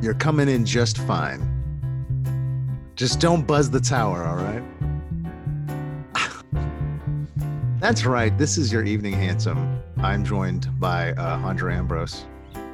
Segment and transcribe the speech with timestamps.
[0.00, 1.42] You're coming in just fine.
[2.94, 4.62] Just don't buzz the tower, all right?
[7.80, 8.36] That's right.
[8.38, 9.82] This is your evening handsome.
[9.96, 12.26] I'm joined by uh, Andre Ambrose.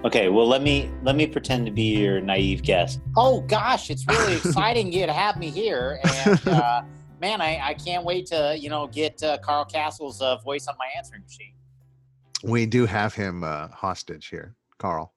[0.05, 3.01] Okay, well let me let me pretend to be your naive guest.
[3.17, 6.83] Oh gosh, it's really exciting you to have me here, and uh,
[7.23, 10.75] man, I, I can't wait to you know get uh, Carl Kasell's uh, voice on
[10.79, 11.55] my answering machine.
[12.43, 15.15] We do have him uh, hostage here, Carl.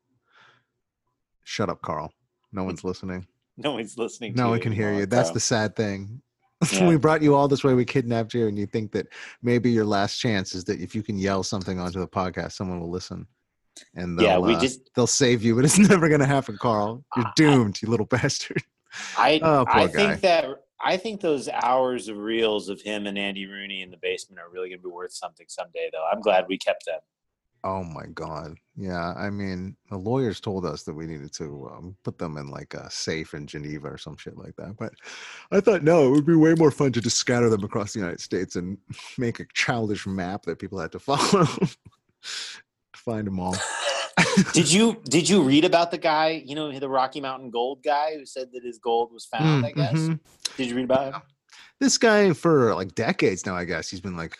[1.49, 2.11] Shut up, Carl.
[2.51, 3.25] No one's listening.
[3.55, 4.33] No one's listening.
[4.35, 5.05] No one can hear you.
[5.05, 6.21] That's the sad thing.
[6.73, 6.87] Yeah.
[6.87, 7.75] we brought you all this way.
[7.75, 9.05] We kidnapped you, and you think that
[9.43, 12.79] maybe your last chance is that if you can yell something onto the podcast, someone
[12.79, 13.27] will listen,
[13.93, 15.55] and they'll, Yeah, we uh, just- they'll save you.
[15.55, 17.05] But it's never going to happen, Carl.
[17.15, 18.63] You're I- doomed, you little bastard.
[19.19, 19.93] I Oh, I guy.
[19.93, 20.45] think that
[20.81, 24.49] I think those hours of reels of him and Andy Rooney in the basement are
[24.51, 25.89] really going to be worth something someday.
[25.93, 26.99] Though I'm glad we kept them.
[27.63, 28.55] Oh my god.
[28.79, 32.51] Yeah, I mean, the lawyers told us that we needed to um, put them in
[32.51, 34.77] like a safe in Geneva or some shit like that.
[34.77, 34.93] But
[35.51, 37.99] I thought no, it would be way more fun to just scatter them across the
[37.99, 38.77] United States and
[39.17, 41.77] make a childish map that people had to follow to
[42.95, 43.55] find them all.
[44.53, 46.43] did you did you read about the guy?
[46.45, 49.65] You know, the Rocky Mountain Gold guy who said that his gold was found.
[49.65, 49.93] I guess.
[49.93, 50.19] Mhm.
[50.55, 51.21] Did you read about him?
[51.79, 54.37] This guy for like decades now, I guess he's been like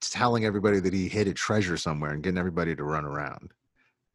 [0.00, 3.50] telling everybody that he hid a treasure somewhere and getting everybody to run around.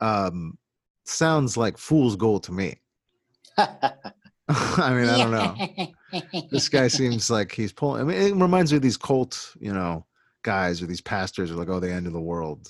[0.01, 0.57] Um,
[1.05, 2.79] sounds like fool's gold to me.
[3.57, 6.41] I mean, I don't know.
[6.51, 8.01] this guy seems like he's pulling.
[8.01, 10.05] I mean, it reminds me of these cult, you know,
[10.43, 12.67] guys or these pastors are like, oh, the end of the world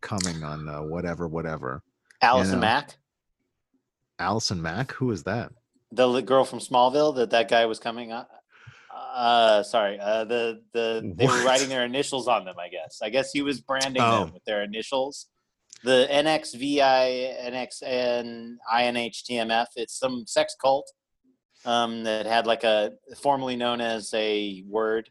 [0.00, 1.82] coming on uh, whatever, whatever.
[2.20, 2.60] Allison know.
[2.62, 2.96] Mack,
[4.18, 5.52] Allison Mack, who is that?
[5.90, 8.26] the girl from Smallville that that guy was coming on.
[9.14, 9.98] Uh, sorry.
[9.98, 12.56] Uh, the the they were writing their initials on them.
[12.58, 13.00] I guess.
[13.02, 14.24] I guess he was branding Oh.
[14.24, 15.26] them with their initials.
[15.84, 19.66] The NXVI NXN INHTMF.
[19.76, 20.90] It's some sex cult
[21.64, 25.10] um, that had like a formerly known as a word.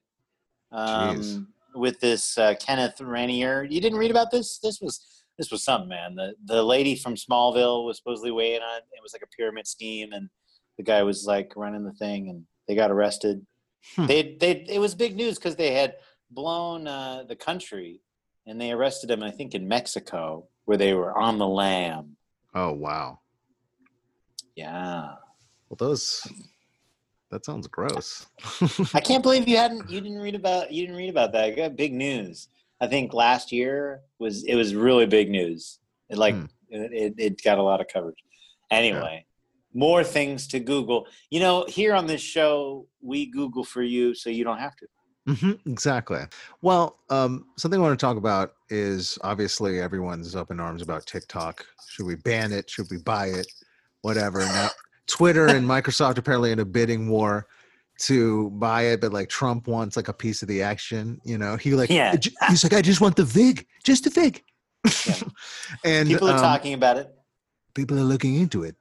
[0.71, 3.69] Um, with this uh, Kenneth Raniere.
[3.69, 4.59] You didn't read about this?
[4.59, 6.15] This was this was something, man.
[6.15, 8.77] The the lady from Smallville was supposedly weighing on.
[8.77, 10.29] It was like a pyramid scheme, and
[10.77, 13.45] the guy was like running the thing, and they got arrested.
[13.95, 14.07] Hmm.
[14.07, 15.95] They they it was big news because they had
[16.31, 18.01] blown uh, the country,
[18.45, 19.23] and they arrested him.
[19.23, 22.17] I think in Mexico, where they were on the lam.
[22.53, 23.19] Oh, wow.
[24.55, 25.13] Yeah,
[25.69, 26.27] Well, those,
[27.31, 28.25] that sounds gross.
[28.93, 31.43] I can't believe you hadn't you didn't read about you didn't read about that.
[31.45, 32.47] I got big news.
[32.81, 35.79] I think last year was it was really big news.
[36.09, 36.45] It like Hmm.
[36.69, 38.17] it, it, it got a lot of coverage.
[38.71, 39.25] Anyway,
[39.75, 41.05] more things to Google.
[41.29, 44.87] You know, here on this show, we Google for you so you don't have to.
[45.27, 46.19] Hmm exactly.
[46.61, 51.05] Well, um, something I want to talk about is obviously everyone's up in arms about
[51.05, 51.65] TikTok.
[51.89, 52.69] Should we ban it?
[52.69, 53.47] Should we buy it?
[54.03, 54.39] Whatever.
[54.39, 54.69] Now,
[55.07, 57.47] Twitter and Microsoft apparently in a bidding war
[57.99, 61.19] to buy it, but like Trump wants like a piece of the action.
[61.25, 62.15] You know, he like Yeah.
[62.47, 64.43] he's like, I just want the vig, just the vig.
[65.05, 65.15] Yeah.
[65.83, 67.09] and People are um, talking about it.
[67.73, 68.75] people are looking into it.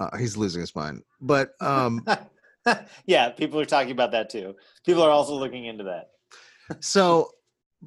[0.00, 1.02] Uh, he's losing his mind.
[1.20, 2.04] But um,
[3.06, 4.54] yeah, people are talking about that too.
[4.84, 6.10] People are also looking into that.
[6.80, 7.30] so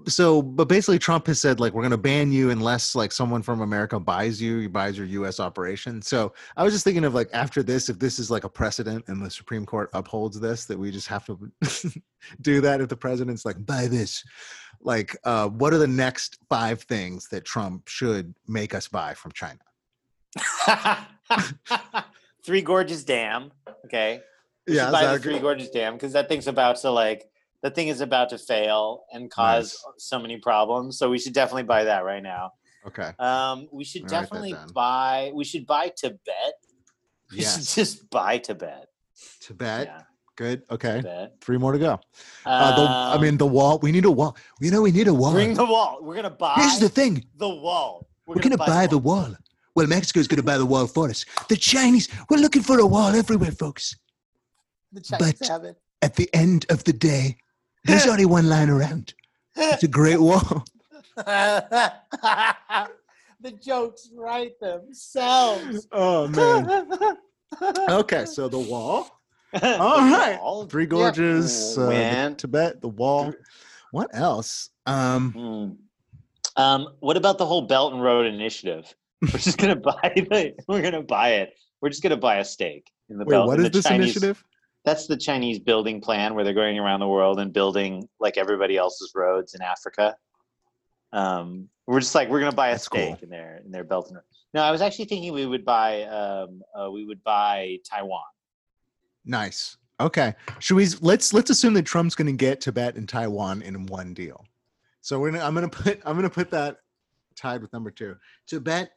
[0.08, 3.42] so but basically trump has said like we're going to ban you unless like someone
[3.42, 7.30] from america buys you buys your us operation so i was just thinking of like
[7.34, 10.80] after this if this is like a precedent and the supreme court upholds this that
[10.80, 11.38] we just have to
[12.42, 14.24] do that if the president's like buy this
[14.80, 19.34] like uh what are the next five things that trump should make us buy from
[19.34, 19.60] china
[22.44, 23.52] Three Gorges Dam.
[23.86, 24.22] Okay.
[24.68, 27.26] Yeah buy the a Three Gorges Dam because that thing's about to like
[27.64, 30.98] that thing is about to fail and cause so many problems.
[30.98, 32.52] So we should definitely buy that right now.
[32.88, 35.32] okay Um, we should I'll definitely buy.
[35.34, 36.20] We should buy Tibet.
[37.32, 38.88] We yes should just buy Tibet.
[39.40, 40.02] tibet Yeah,
[40.36, 41.36] good okay Tibet.
[41.40, 41.94] three more to go
[42.46, 45.08] uh, the, i Um, mean the wall we need a wall you know we need
[45.08, 46.00] a wall bring the wall.
[46.02, 48.08] We're gonna buy here's the thing the wall.
[48.28, 49.36] We're, going to buy, the wall.
[49.76, 51.26] Well, Mexico's going to buy the wall for us.
[51.50, 53.98] The Chinese, we're looking for a wall everywhere, folks.
[54.92, 55.78] The Chinese but- have it.
[56.04, 57.38] At the end of the day,
[57.86, 59.14] there's only one line around.
[59.56, 60.66] It's a great wall.
[61.16, 61.94] the
[63.64, 65.88] jokes write themselves.
[65.92, 66.88] Oh, man.
[67.90, 69.10] Okay, so the wall.
[69.62, 70.40] All right.
[70.42, 70.66] Wall.
[70.68, 70.90] Three Yep.
[70.90, 73.34] Gorges, uh, the Tibet, the wall.
[73.92, 74.70] What else?
[74.86, 75.78] Um,
[76.56, 76.62] Hmm.
[76.62, 78.96] Um, what about the whole Belt and Road Initiative?
[79.22, 80.54] We're just gonna buy the.
[80.70, 81.54] We're gonna buy it.
[81.82, 83.48] We're just gonna buy a stake in the wait, Belt.
[83.48, 84.42] what in is the this Chinese, initiative?
[84.84, 88.78] That's the Chinese building plan where they're going around the world and building like everybody
[88.78, 90.16] else's roads in Africa.
[91.14, 93.20] Um, we're just like we're gonna buy a That's stake cool.
[93.22, 94.24] in their in their Belt and Road.
[94.54, 98.24] No, I was actually thinking we would buy um uh, we would buy Taiwan.
[99.26, 99.78] Nice.
[100.00, 100.34] Okay.
[100.60, 104.14] Should we let's let's assume that Trump's going to get Tibet and Taiwan in one
[104.14, 104.44] deal.
[105.02, 106.78] So we're gonna I'm gonna put I'm gonna put that
[107.36, 108.16] tied with number two.
[108.48, 108.92] Tibet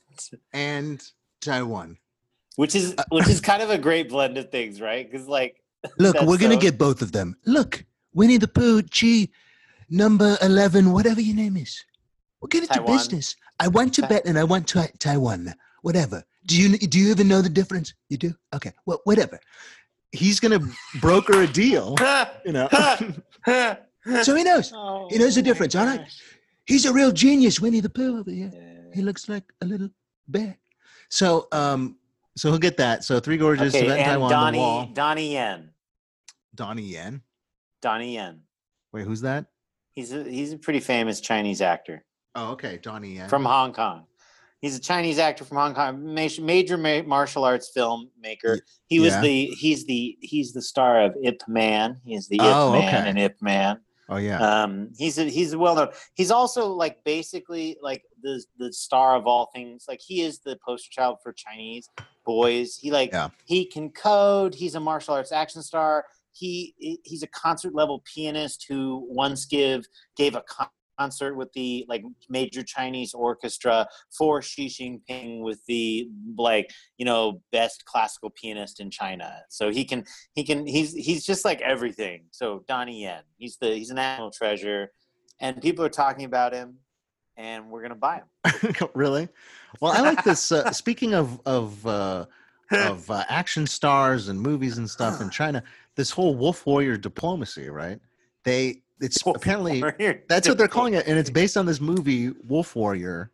[0.52, 1.02] and
[1.40, 1.98] Taiwan.
[2.56, 5.10] Which is which is kind of a great blend of things, right?
[5.10, 5.63] Because like
[5.98, 7.36] Look, we're gonna get both of them.
[7.46, 7.84] Look,
[8.14, 9.28] Winnie the Pooh, Chi,
[9.90, 11.84] number eleven, whatever your name is.
[12.40, 12.96] We'll get into Taiwan.
[12.96, 13.36] business.
[13.60, 15.54] I want Tai- Tibet and I want Tai- Taiwan.
[15.82, 16.22] Whatever.
[16.46, 17.94] Do you do you even know the difference?
[18.08, 18.34] You do?
[18.54, 18.72] Okay.
[18.86, 19.38] Well, whatever.
[20.12, 20.60] He's gonna
[21.00, 21.96] broker a deal.
[22.46, 22.68] You know.
[24.22, 24.70] so he knows.
[25.10, 26.00] He knows the difference, all right?
[26.66, 28.50] He's a real genius, Winnie the Pooh over here.
[28.94, 29.88] He looks like a little
[30.28, 30.56] bear.
[31.08, 31.96] So um
[32.36, 33.04] so he'll get that.
[33.04, 34.78] So three gorges, Okay, Tibet and Taiwan, the wall.
[34.80, 35.70] Donnie Donnie Yen.
[36.54, 37.22] Donnie Yen.
[37.82, 38.40] Donnie Yen.
[38.92, 39.46] Wait, who's that?
[39.92, 42.04] He's a he's a pretty famous Chinese actor
[42.34, 43.28] Oh, okay, Donnie Yen.
[43.28, 44.06] from Hong Kong.
[44.60, 48.58] He's a Chinese actor from Hong Kong, ma- major ma- martial arts filmmaker.
[48.86, 49.20] He was yeah.
[49.20, 52.00] the he's the he's the star of Ip Man.
[52.04, 53.08] He's the Ip Oh, Man okay.
[53.10, 53.80] and Ip Man.
[54.08, 54.62] oh yeah.
[54.62, 55.88] Um, he's a, he's well known.
[56.14, 59.84] He's also like basically like the the star of all things.
[59.86, 61.88] Like he is the poster child for Chinese
[62.24, 62.76] boys.
[62.76, 63.28] He like Yeah.
[63.44, 64.54] he can code.
[64.54, 66.06] He's a martial arts action star.
[66.34, 69.86] He he's a concert level pianist who once give
[70.16, 73.86] gave a con- concert with the like major Chinese orchestra
[74.16, 79.42] for Xi Jinping with the like you know best classical pianist in China.
[79.48, 80.04] So he can
[80.34, 82.24] he can he's he's just like everything.
[82.30, 84.90] So Donnie Yen, he's the he's a national treasure,
[85.40, 86.78] and people are talking about him,
[87.36, 88.74] and we're gonna buy him.
[88.94, 89.28] really?
[89.80, 90.52] Well, I like this.
[90.52, 92.26] Uh, speaking of of uh,
[92.70, 95.62] of uh, action stars and movies and stuff in China,
[95.96, 98.00] this whole Wolf Warrior diplomacy, right?
[98.44, 99.82] They it's apparently
[100.28, 103.30] that's what they're calling it, and it's based on this movie Wolf Warrior,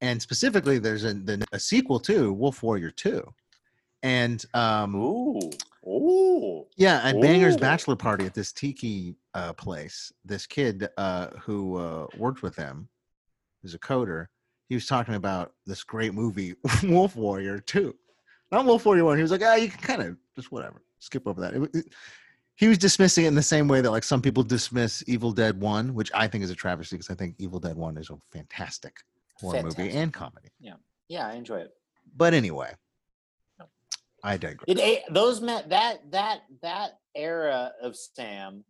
[0.00, 3.32] and specifically there's a, the, a sequel to Wolf Warrior Two,
[4.02, 5.50] and um, Ooh,
[5.86, 6.66] ooh.
[6.76, 12.06] Yeah, at Banger's bachelor party at this tiki uh, place, this kid uh, who uh,
[12.16, 12.88] worked with him,
[13.62, 14.26] who's a coder,
[14.68, 16.54] he was talking about this great movie,
[16.84, 17.94] Wolf Warrior 2.
[18.50, 19.18] Not Wolf Warrior 1.
[19.18, 21.54] He was like, ah, you can kind of just whatever, skip over that.
[21.54, 21.94] It, it-
[22.54, 25.58] he was dismissing it in the same way that like some people dismiss Evil Dead
[25.58, 28.18] 1, which I think is a travesty because I think Evil Dead 1 is a
[28.30, 28.94] fantastic
[29.40, 30.48] horror movie and comedy.
[30.60, 30.74] Yeah,
[31.08, 31.72] yeah, I enjoy it.
[32.14, 32.70] But anyway,
[33.58, 33.64] No.
[34.22, 34.64] I digress.
[34.68, 38.64] It a- those met that that that era of Sam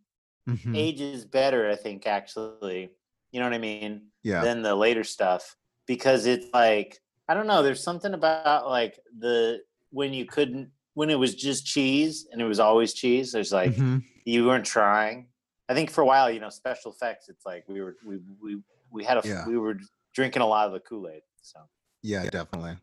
[0.49, 0.75] Mhm.
[0.77, 2.07] ages better, I think.
[2.07, 2.89] Actually,
[3.31, 4.07] you know what I mean.
[4.23, 4.43] Yeah.
[4.45, 5.57] than the later stuff
[5.87, 7.61] because it's like I don't know.
[7.61, 12.45] There's something about like the when you couldn't when it was just cheese and it
[12.45, 13.31] was always cheese.
[13.31, 14.03] There's like Mhm.
[14.25, 15.27] you weren't trying.
[15.69, 17.29] I think for a while, you know, special effects.
[17.29, 18.61] It's like we were we we
[18.91, 19.47] we had a Yeah.
[19.47, 19.77] we were
[20.13, 21.23] drinking a lot of the Kool Aid.
[21.41, 21.59] So
[22.01, 22.77] Yeah, definitely.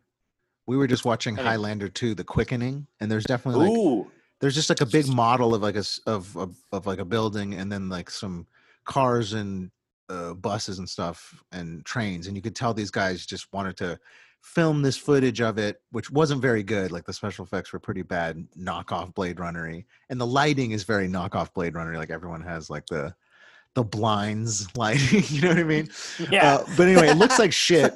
[0.67, 1.49] We were just watching Anyway.
[1.51, 5.53] Highlander 2, The Quickening, and there's definitely like ooh, there's just like a big model
[5.55, 8.47] of like a of of, of like a building and then like some
[8.83, 9.71] cars and
[10.09, 13.97] uh, buses and stuff and trains and you could tell these guys just wanted to
[14.41, 18.01] film this footage of it which wasn't very good like the special effects were pretty
[18.01, 22.69] bad knockoff blade runnery and the lighting is very knockoff blade runnery like everyone has
[22.69, 23.13] like the
[23.75, 25.87] the blinds lighting you know what i mean
[26.29, 26.55] yeah.
[26.55, 27.93] uh, but anyway, it looks like shit.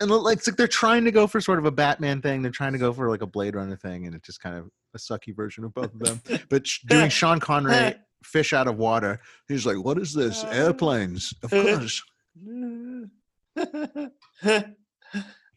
[0.00, 2.42] And like, it's like they're trying to go for sort of a Batman thing.
[2.42, 4.70] They're trying to go for like a Blade Runner thing, and it's just kind of
[4.94, 6.20] a sucky version of both of them.
[6.50, 10.44] But doing Sean Connery, fish out of water, he's like, "What is this?
[10.44, 11.32] Airplanes?
[11.42, 12.02] Of course."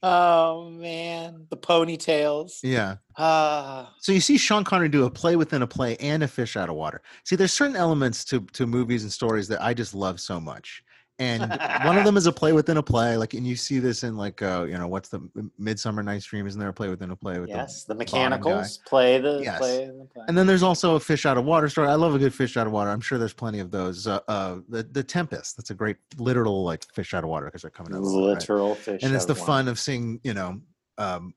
[0.04, 2.60] Oh man, the ponytails.
[2.64, 2.98] Yeah.
[3.18, 6.56] Ah, So you see Sean Connery do a play within a play and a fish
[6.56, 7.02] out of water.
[7.26, 10.84] See, there's certain elements to to movies and stories that I just love so much.
[11.20, 11.42] And
[11.84, 14.16] one of them is a play within a play, like, and you see this in
[14.16, 15.20] like, uh, you know, what's the
[15.58, 16.48] Midsummer Night's Dream?
[16.48, 18.00] Isn't there a play within a play with the yes, the guy.
[18.00, 19.60] mechanicals play the Yes.
[19.60, 20.24] play the play.
[20.30, 21.90] And then there's also a fish out of water story.
[21.90, 22.90] I love a good fish out of water.
[22.90, 24.08] I'm sure there's plenty of those.
[24.08, 25.58] Uh, uh, the the Tempest.
[25.58, 28.00] That's a great literal like fish out of water because they're coming out.
[28.00, 28.28] Of the right?
[28.28, 29.04] literal fish.
[29.04, 29.48] And it's the of water.
[29.48, 30.62] fun of seeing, you know,
[30.98, 31.34] um,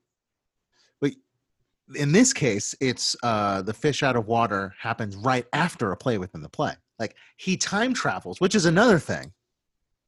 [1.01, 1.13] but
[1.97, 6.19] in this case, it's uh, the fish out of water happens right after a play
[6.19, 6.75] within the play.
[7.01, 9.33] Like he time travels, which is another thing.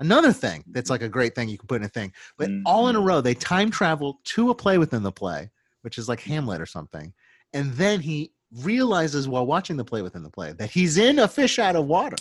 [0.00, 2.88] Another thing that's like a great thing you can put in a thing, but all
[2.88, 3.06] in a Mhm.
[3.06, 5.50] row, they time travel to a play within the play,
[5.82, 7.12] which is like Hamlet or something.
[7.52, 8.32] And then he
[8.62, 11.86] realizes while watching the play within the play that he's in a fish out of
[11.86, 12.16] water.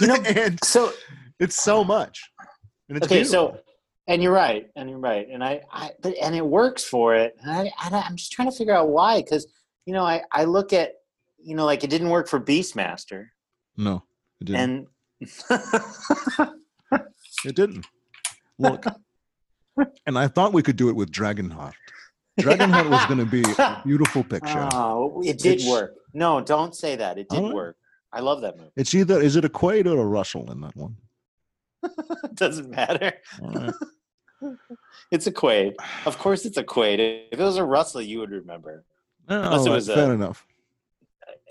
[0.00, 0.92] You know, and So
[1.38, 2.30] it's so much.
[2.88, 3.52] And it's okay, beautiful.
[3.52, 3.60] so
[4.08, 7.36] and you're right, and you're right, and I, I but and it works for it.
[7.40, 9.46] And I, I I'm just trying to figure out why, because
[9.86, 10.94] you know, I I look at
[11.38, 13.28] you know like it didn't work for Beastmaster,
[13.76, 14.02] no,
[14.40, 14.60] it didn't.
[14.60, 14.86] and
[17.44, 17.86] It didn't.
[18.58, 18.84] Look,
[20.06, 21.72] and I thought we could do it with Dragonheart.
[22.40, 24.68] Dragonheart was going to be a beautiful picture.
[24.72, 25.94] Oh, it did It's- work.
[26.14, 27.18] No, don't say that.
[27.18, 27.54] It did Alright.
[27.54, 27.76] work.
[28.12, 28.70] I love that movie.
[28.76, 30.96] It's either is it a Quaid or a Russell in that one?
[31.82, 31.90] It
[32.34, 33.14] doesn't matter.
[33.40, 33.72] Right.
[35.10, 35.74] It's a Quaid.
[36.06, 36.98] Of course, it's a Quaid.
[37.32, 38.84] If it was a Russell, you would remember.
[39.26, 40.46] Unless it Oh, was fair a- enough.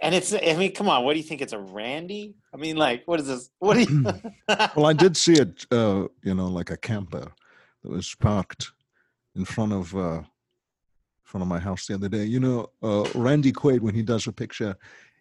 [0.01, 0.33] And it's.
[0.33, 1.03] I mean, come on.
[1.05, 1.41] What do you think?
[1.41, 2.35] It's a Randy?
[2.53, 3.49] I mean, like, what is this?
[3.59, 4.05] What do you?
[4.75, 7.31] Well, I did see it, uh, you know, like a camper
[7.83, 8.71] that was parked
[9.35, 10.21] in front of uh,
[11.23, 12.25] front of my house the other day.
[12.25, 14.75] You know, uh, Randy Quaid when he does a picture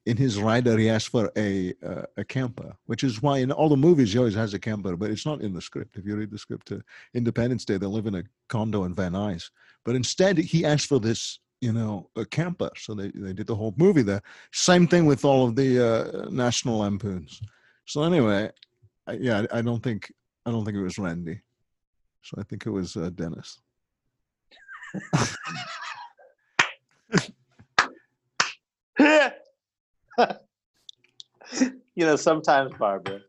[0.06, 3.68] in his rider, he asks for a uh, a camper, which is why in all
[3.68, 5.96] the movies he always has a camper, but it's not in the script.
[5.96, 6.82] If you read the script to
[7.14, 9.50] Independence Day, they live in a condo in Van Nuys,
[9.84, 11.38] but instead he asked for this.
[11.60, 12.70] You know, a camper.
[12.76, 14.22] So they, they did the whole movie there.
[14.52, 17.40] Same thing with all of the uh, National Lampoons.
[17.84, 18.50] So anyway,
[19.06, 20.12] I, yeah, I I don't think
[20.46, 21.40] I don't think it was Randy.
[22.22, 23.60] So I think it was uh, Dennis.
[31.94, 33.20] you know, sometimes, Barbara.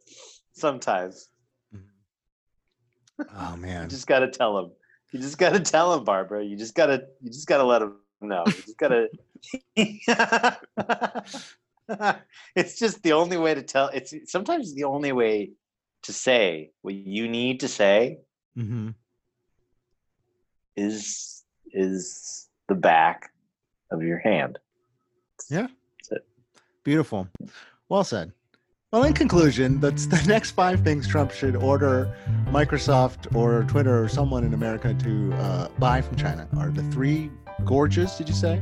[0.54, 1.30] Sometimes
[3.36, 4.72] Oh man you just got to tell him.
[5.12, 6.44] You just got to tell him, Barbara.
[6.44, 7.04] You just got to.
[7.22, 7.98] You just got to let him
[8.30, 8.44] know.
[8.46, 9.10] You just got to.
[12.56, 13.90] it's just the only way to tell.
[13.90, 15.52] It's sometimes the only way
[16.04, 18.18] to say what you need to say
[18.56, 18.90] hmm
[20.76, 23.32] is is the back
[23.92, 24.60] of your hand.
[25.50, 25.68] Yeah.
[26.84, 27.28] Beautiful.
[27.90, 28.32] Well said.
[28.92, 32.14] Well, in conclusion, that's the next five things Trump should order
[32.48, 37.30] Microsoft or Twitter or someone in America to uh, buy from China are the three
[37.66, 38.16] gorges.
[38.16, 38.62] Did you say?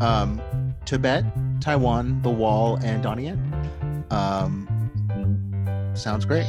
[0.00, 0.40] Um,
[0.84, 1.24] Tibet,
[1.60, 3.30] Taiwan, the Wall, and Donnie.
[4.10, 4.68] Um,
[5.94, 6.46] sounds great.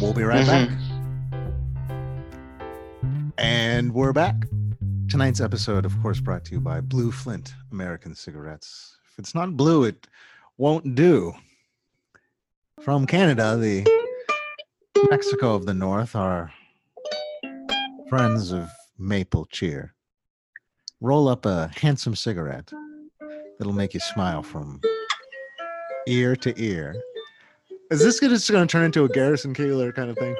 [0.00, 0.70] We'll be right back.
[3.36, 4.36] And we're back.
[5.08, 8.96] Tonight's episode, of course, brought to you by Blue Flint American Cigarettes.
[9.10, 10.06] If it's not blue, it
[10.56, 11.32] won't do.
[12.80, 13.86] From Canada, the
[15.10, 16.52] Mexico of the North, our
[18.08, 19.94] friends of Maple Cheer.
[21.00, 22.72] Roll up a handsome cigarette
[23.58, 24.80] that'll make you smile from
[26.08, 26.94] ear to ear.
[27.90, 30.34] Is this gonna, just going to turn into a Garrison Keillor kind of thing?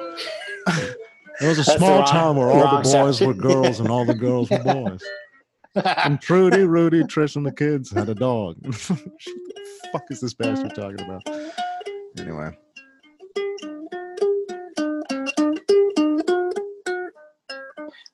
[1.39, 3.37] There was a That's small town where all the boys were section.
[3.37, 5.01] girls and all the girls were boys.
[5.75, 8.57] And Trudy, Rudy, Trish, and the kids had a dog.
[8.65, 11.21] what the fuck is this bastard talking about?
[12.19, 12.57] Anyway.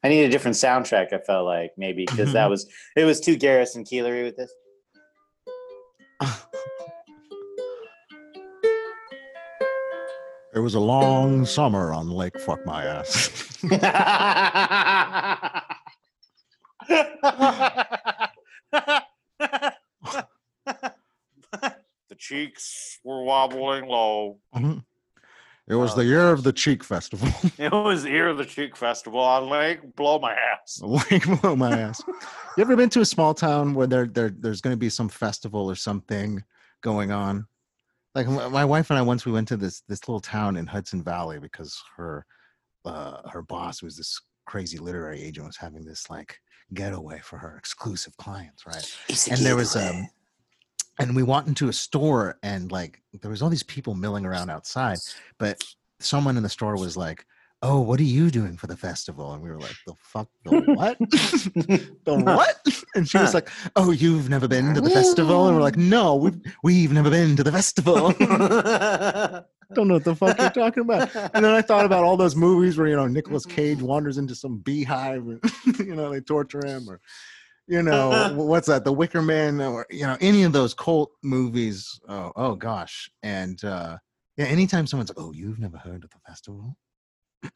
[0.05, 1.13] I need a different soundtrack.
[1.13, 4.53] I felt like maybe because that was it was too Garrison Keillory with this.
[10.53, 13.57] It was a long summer on Lake Fuck My Ass.
[22.07, 24.39] the cheeks were wobbling low.
[24.55, 24.85] Mhm.
[25.67, 27.27] It was Oh, the year of the Cheek Festival.
[27.57, 30.79] It was the year of the cheek festival on Lake Blow My Ass.
[31.11, 32.03] Lake Blow My Ass.
[32.07, 35.09] You ever been to a small town where there, there there's going to be some
[35.09, 36.43] festival or something
[36.81, 37.47] going on?
[38.13, 41.03] Like my wife and I once we went to this this little town in Hudson
[41.03, 42.25] Valley because her
[42.85, 46.37] uh, her boss was this crazy literary agent was having this like
[46.73, 48.97] getaway for her exclusive clients, right?
[49.31, 50.07] and there was um
[50.99, 54.49] and we walked into a store and like there was all these people milling around
[54.49, 54.97] outside
[55.37, 55.61] but
[55.99, 57.25] someone in the store was like
[57.65, 59.33] oh what are you doing for the festival?
[59.33, 60.97] And we were like the fuck the what?
[62.05, 62.57] The what?
[62.95, 65.47] And she was like oh you've never been to the festival?
[65.47, 68.11] And we're like no we've, we've never been to the festival.
[69.73, 71.13] Don't know what the fuck you're talking about.
[71.33, 74.35] And then i thought about all those movies where you know nicolas cage wanders into
[74.35, 75.41] some beehive and
[75.79, 77.01] you know they torture him or
[77.67, 81.99] you know what's that the wicker man or you know any of those cult movies.
[82.07, 83.09] Oh oh gosh.
[83.23, 83.97] And uh
[84.37, 86.77] yeah anytime someone's like oh you've never heard of the festival?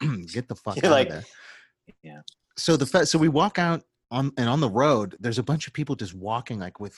[0.32, 1.24] Get the fuck You're out like, of there.
[2.02, 2.20] Yeah.
[2.56, 5.66] so the fe- so we walk out on and on the road there's a bunch
[5.66, 6.96] of people just walking like with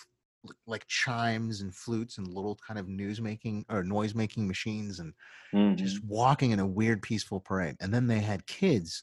[0.66, 5.12] like chimes and flutes and little kind of news making or noise making machines and
[5.54, 5.76] Mhm.
[5.76, 7.76] just walking in a weird peaceful parade.
[7.80, 9.02] And then they had kids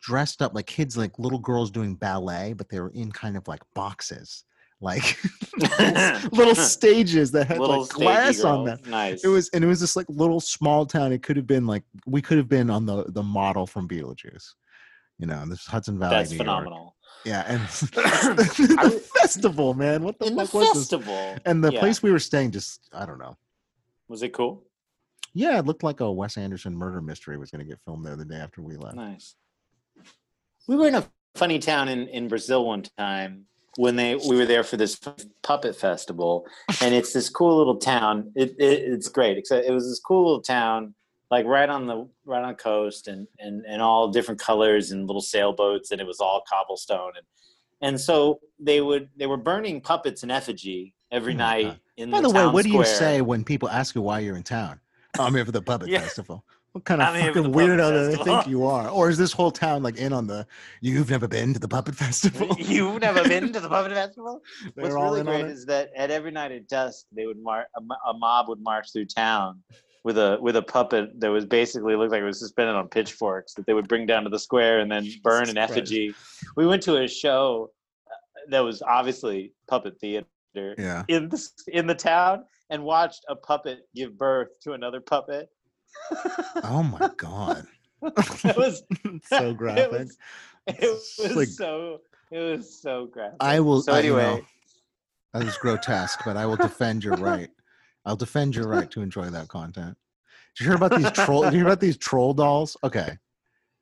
[0.00, 3.46] dressed up like kids like little girls doing ballet but they were in kind of
[3.48, 4.44] like boxes
[4.80, 5.18] like
[6.32, 9.22] little stages that had Little like glass stagey on them Nice.
[9.24, 11.82] it was and it was this like little small town it could have been like
[12.06, 14.54] we could have been on the the model from beetlejuice
[15.18, 16.94] you know this hudson valley That's New phenomenal.
[17.26, 17.26] York.
[17.26, 17.60] yeah and
[18.40, 21.36] the, festival man what the In the fuck was this festival.
[21.44, 21.80] and the Yeah.
[21.80, 23.36] place we were staying just i don't know
[24.08, 24.64] Was it cool?
[25.34, 28.16] yeah it looked like a wes anderson murder mystery was going to get filmed there
[28.16, 29.34] the day after we left Nice.
[30.70, 33.46] We were in a funny town in, in Brazil one time
[33.76, 35.00] when they we were there for this
[35.42, 36.46] puppet festival,
[36.80, 38.30] and it's this cool little town.
[38.36, 39.36] It, it it's great.
[39.36, 40.94] Except it was this cool little town,
[41.28, 45.08] like right on the right on the coast, and and and all different colors and
[45.08, 47.26] little sailboats, and it was all cobblestone, and
[47.80, 51.80] and so they would they were burning puppets in effigy every Oh night God.
[51.96, 54.36] in By the, the way, what do you say when people ask you why you're
[54.36, 54.78] in town?
[55.18, 55.98] Oh, I'm here for the puppet Yeah.
[56.02, 56.44] festival.
[56.72, 58.88] What kind of fucking weirdo do they think you are?
[58.88, 60.46] Or is this whole town like in on the
[60.80, 62.48] you've never been to the puppet festival?
[62.58, 64.40] You've never been to the puppet festival?
[64.74, 68.48] What's really great is that at every night at dusk, they would mar- a, mob
[68.48, 69.60] would march through town
[70.04, 73.52] with a with a puppet that was basically looked like it was suspended on pitchforks
[73.54, 75.72] that they would bring down to the square and then burn in Christ.
[75.72, 76.14] effigy.
[76.56, 77.70] We went to a show
[78.06, 78.14] uh,
[78.50, 81.02] that was obviously puppet theater Yeah.
[81.08, 85.48] in the in the town and watched a puppet give birth to another puppet.
[86.64, 87.66] Oh my god.
[88.02, 88.82] it was
[89.28, 89.90] so It graphic.
[89.92, 90.18] was,
[90.66, 93.36] it was like- so it was so graphic.
[93.40, 93.82] I will.
[93.82, 94.46] So I, you anyway, know,
[95.34, 97.50] that was grotesque, but I will defend your right.
[98.04, 99.96] I'll defend your right to enjoy that content.
[100.56, 101.42] Did you hear about these troll?
[101.42, 102.76] Did you hear about these troll dolls?
[102.84, 103.18] Okay,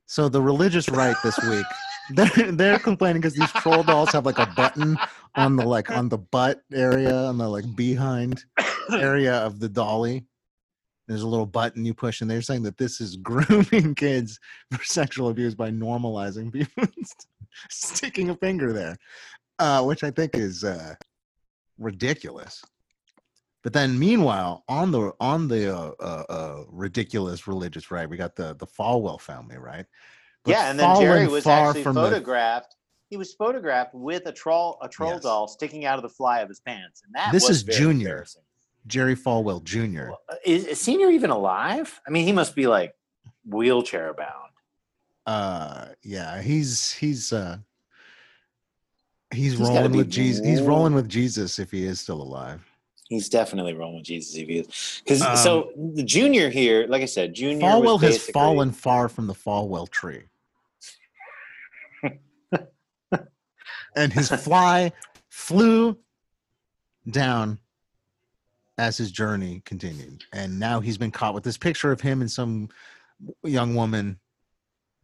[0.05, 1.65] so the religious right this week,
[2.11, 4.97] they're they're complaining because these troll dolls have like a button
[5.35, 8.43] on the like on the butt area on the like behind
[8.91, 10.25] area of the dolly.
[11.09, 14.39] There's a little button you push, and they're saying that this is grooming kids
[14.71, 16.83] for sexual abuse by normalizing people
[17.69, 18.95] sticking a finger there,
[19.57, 20.93] uh, which I think is uh,
[21.79, 22.63] ridiculous.
[23.63, 28.35] But then, meanwhile, on the on the uh, uh, uh, ridiculous religious right, we got
[28.35, 29.85] the the Falwell family, right?
[30.45, 32.75] But yeah, and then Jerry was actually from the- photographed.
[33.09, 35.23] He was photographed with a troll a troll Yes.
[35.23, 38.27] doll sticking out of the fly of his pants, and that This is Junior.
[38.89, 39.15] Embarrassing.
[39.15, 40.09] Jerry Falwell Jr.
[40.09, 41.99] Well, uh, Is, is Senior even alive?
[42.07, 42.93] I mean, he must be like
[43.45, 44.49] wheelchair bound.
[45.25, 47.57] Uh, yeah, he's he's uh,
[49.31, 50.45] he's, He's rolling with Jesus.
[50.45, 52.65] He's rolling with Jesus if he is still alive.
[53.09, 55.01] He's definitely rolling with Jesus if he is.
[55.03, 59.09] Because so the Junior here, like I said, Junior Um, Falwell was has fallen far
[59.09, 60.23] from the Falwell tree.
[63.95, 64.91] and his fly
[65.29, 65.97] flew
[67.09, 67.59] down
[68.79, 70.23] as his journey continued.
[70.33, 72.69] And now he's been caught with this picture of him and some
[73.43, 74.19] young woman,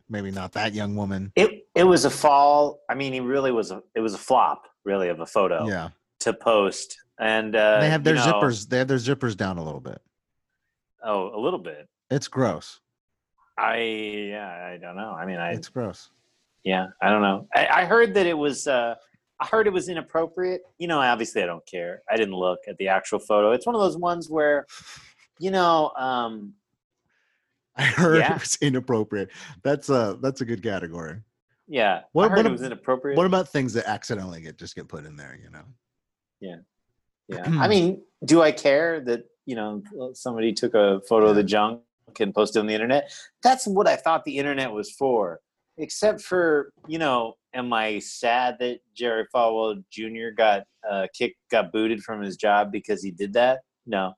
[0.10, 1.32] maybe not that young woman.
[1.36, 2.80] It it was a fall.
[2.90, 3.84] I mean, he really was a.
[3.94, 5.90] It was a flop, really, of a photo Yeah.
[6.22, 6.98] to post.
[7.20, 9.80] And uh, they have their you know, zippers, they have their zippers down a little
[9.82, 10.02] bit.
[11.04, 11.88] Oh, a little bit.
[12.10, 12.80] It's gross.
[13.58, 13.78] I
[14.32, 15.12] yeah, I don't know.
[15.12, 16.10] I mean, I It's gross.
[16.64, 17.48] yeah, I don't know.
[17.54, 18.68] I, I heard that it was.
[18.68, 18.96] Uh,
[19.40, 20.62] I heard it was inappropriate.
[20.78, 22.02] You know, obviously, I don't care.
[22.10, 23.52] I didn't look at the actual photo.
[23.52, 24.66] It's one of those ones where,
[25.40, 26.54] you know, um,
[27.76, 28.36] I heard Yeah.
[28.36, 29.30] it was inappropriate.
[29.64, 31.20] That's a that's a good category.
[31.68, 33.18] yeah, What- I heard what it was inappropriate.
[33.18, 35.38] What about things that accidentally get just get put in there?
[35.42, 35.66] You know.
[36.40, 36.56] Yeah.
[37.28, 37.44] Yeah.
[37.62, 41.82] I mean, do I care that, you know, somebody took a photo of the junk
[42.20, 43.12] and posted it on the internet?
[43.44, 45.42] That's what I thought the internet was for.
[45.78, 50.34] Except for, you know, am I sad that Jerry Falwell Jr.
[50.36, 53.60] got uh kicked got booted from his job because he did that?
[53.86, 54.14] No.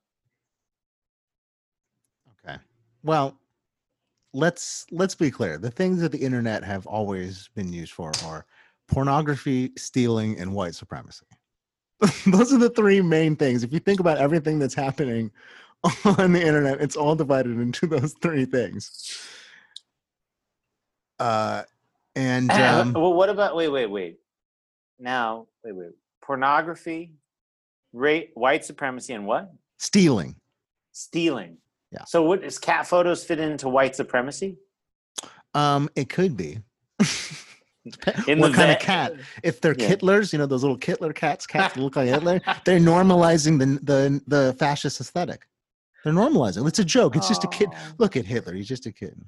[2.46, 2.58] Okay.
[3.02, 3.38] Well,
[4.32, 5.58] let's let's be clear.
[5.58, 8.46] The things that the internet have always been used for are
[8.88, 11.26] pornography, stealing, and white supremacy.
[12.26, 13.64] Those are the three main things.
[13.64, 15.30] If you think about everything that's happening
[16.04, 19.20] on the internet, it's all divided into those three things.
[21.18, 21.62] Uh,
[22.16, 24.18] and um, well, what about wait, wait, wait.
[24.98, 25.90] Now, wait, wait.
[26.20, 27.12] Pornography,
[27.92, 29.52] rape, white supremacy, and what?
[29.78, 30.34] stealing.
[30.92, 31.56] Stealing.
[31.92, 32.04] Yeah.
[32.06, 34.58] So, what does cat photos fit into white supremacy?
[35.54, 36.58] Um, it could be.
[38.26, 39.14] In what kind of cat?
[39.42, 39.88] If they're Yeah.
[39.94, 42.40] Kittlers, you know those little Kittler cats, cats that look like Hitler.
[42.66, 45.46] They're normalizing the the the fascist aesthetic.
[46.04, 46.66] They're normalizing.
[46.68, 47.16] It's a joke.
[47.16, 47.70] It's just a kid.
[47.98, 48.54] Look at Hitler.
[48.54, 49.18] He's just a kid.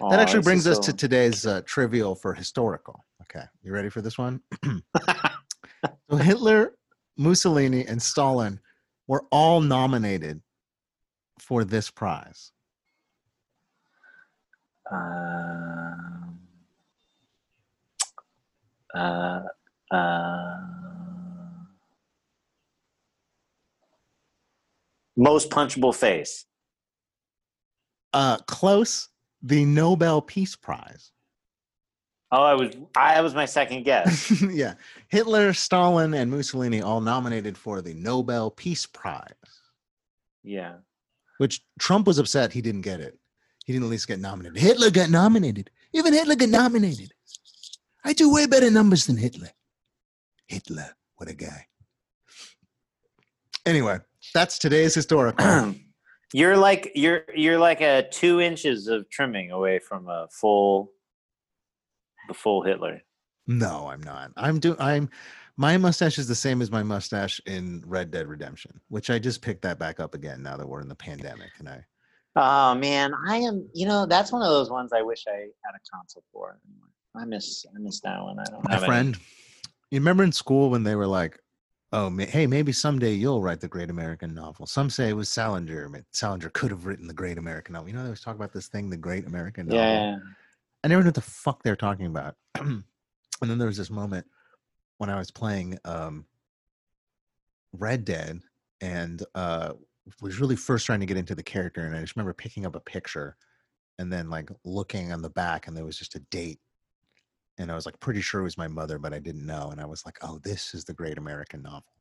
[0.00, 3.04] That actually brings us to today's uh, trivial for historical.
[3.22, 4.40] Okay, you ready for this one?
[4.64, 6.74] so Hitler,
[7.16, 8.60] Mussolini, and Stalin
[9.06, 10.40] were all nominated
[11.40, 12.52] for this prize.
[14.90, 16.38] Um,
[18.94, 19.40] uh,
[19.90, 20.56] uh,
[25.16, 26.46] most punchable face.
[28.14, 29.08] Uh, close,
[29.42, 31.12] the Nobel Peace Prize.
[32.30, 34.30] Oh, I was I was my second guess.
[34.52, 34.74] yeah,
[35.08, 39.32] Hitler, Stalin, and Mussolini all nominated for the Nobel Peace Prize,
[40.42, 40.74] yeah.
[41.38, 43.18] which Trump was upset he didn't get it.
[43.64, 44.58] He didn't at least get nominated.
[44.58, 45.70] Hitler got nominated.
[45.94, 47.12] Even Hitler got nominated.
[48.04, 49.50] I do way better numbers than Hitler.
[50.46, 51.66] Hitler, what a guy.
[53.64, 53.98] Anyway,
[54.34, 55.74] that's today's historical.
[56.32, 60.92] you're like you're you're like a two inches of trimming away from a full
[62.28, 63.00] the full Hitler.
[63.46, 64.30] No, I'm not.
[64.36, 64.76] I'm doing.
[64.78, 65.10] I'm.
[65.56, 69.42] My mustache is the same as my mustache in Red Dead Redemption, which I just
[69.42, 71.84] picked that back up again now that we're in the pandemic, and I.
[72.36, 73.68] Oh man, I am.
[73.74, 76.60] You know, that's one of those ones I wish I had a console for.
[77.16, 77.64] I miss.
[77.74, 78.38] I miss that one.
[78.38, 78.68] I don't.
[78.68, 79.24] My friend, any.
[79.90, 81.40] you remember in school when they were like,
[81.92, 85.90] "Oh, hey, maybe someday you'll write the great American novel." Some say it was Salinger.
[86.12, 87.88] Salinger could have written the great American novel.
[87.88, 89.82] You know, they always talk about this thing, the great American novel.
[89.82, 90.18] Yeah.
[90.84, 92.36] I never knew what the fuck they're talking about.
[92.54, 92.84] and
[93.40, 94.26] then there was this moment
[94.98, 96.24] when I was playing um,
[97.72, 98.40] Red Dead
[98.80, 99.72] and uh,
[100.20, 102.76] was really first trying to get into the character, and I just remember picking up
[102.76, 103.36] a picture
[103.98, 106.60] and then like looking on the back, and there was just a date,
[107.58, 109.80] and I was like pretty sure it was my mother, but I didn't know, and
[109.80, 111.92] I was like, oh, this is the Great American Novel.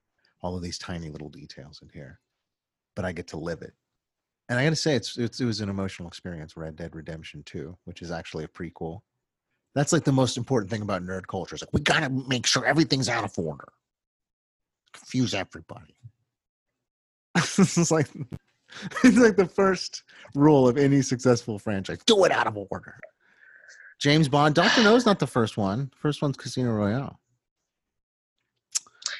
[0.41, 2.19] All of these tiny little details in here,
[2.95, 3.73] but I get to live it.
[4.49, 6.55] And I got to say, it's, it's it was an emotional experience.
[6.55, 9.01] Red Dead Redemption Two, which is actually a prequel
[9.77, 11.53] that's like the most important thing about nerd culture.
[11.53, 13.67] It's like we gotta make sure everything's out of order.
[14.91, 15.95] Confuse everybody.
[17.35, 18.07] it's like
[19.03, 20.01] it's like the first
[20.33, 21.99] rule of any successful franchise.
[22.07, 22.95] Do it out of order.
[23.99, 25.91] James Bond, Doctor No is not the first one.
[25.95, 27.19] First one's Casino Royale.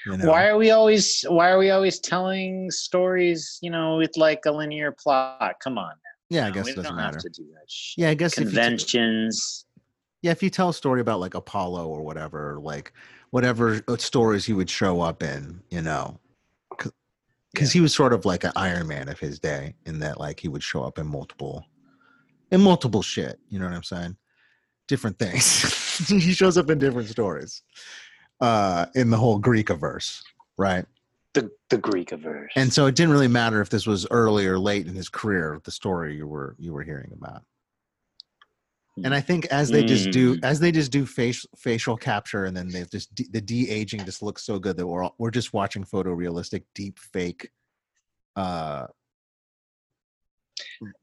[0.06, 0.30] You know?
[0.30, 4.52] Why are we always why are we always telling stories, you know, with like a
[4.52, 5.56] linear plot?
[5.62, 5.94] Come on.
[6.30, 7.20] Yeah, I guess it doesn't matter.
[7.98, 9.66] Yeah, I guess conventions
[10.22, 12.94] yeah if you tell a story about like apollo or whatever like
[13.30, 16.20] whatever uh, stories he would show up in you know
[17.54, 20.40] because he was sort of like an iron man of his day in that like
[20.40, 21.66] he would show up in multiple
[22.52, 24.16] in multiple shit you know what i'm saying
[24.88, 25.84] different things.
[26.08, 27.64] He shows up in different stories
[28.40, 30.24] uh in the whole greek averse
[30.58, 30.86] right?
[31.34, 32.52] The the greek averse.
[32.56, 35.60] And so it didn't really matter if this was early or late in his career
[35.64, 37.44] the story you were you were hearing about.
[39.04, 40.44] And i think as they just do mm.
[40.44, 44.24] as they just do facial facial capture and then they just de- the de-aging just
[44.24, 47.52] looks so good that we're all, we're just watching photorealistic deep fake
[48.36, 48.88] uh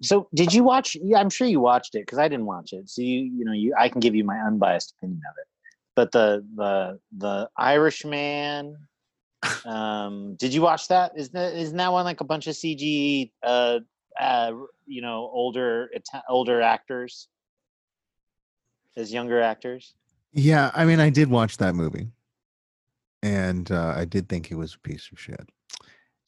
[0.03, 2.89] so did you watch yeah i'm sure you watched it because i didn't watch it
[2.89, 5.47] so you you know you i can give you my unbiased opinion of it
[5.95, 8.77] but the the the irishman
[9.65, 13.31] um did you watch that isn't that isn't that one like a bunch of cg
[13.43, 13.79] uh
[14.21, 14.53] uh
[14.87, 15.91] you know older
[16.29, 17.29] older actors
[18.97, 19.95] as younger actors?
[20.33, 22.09] Yeah, I mean, I did watch that movie,
[23.23, 25.49] and uh, I did think he was a piece of shit.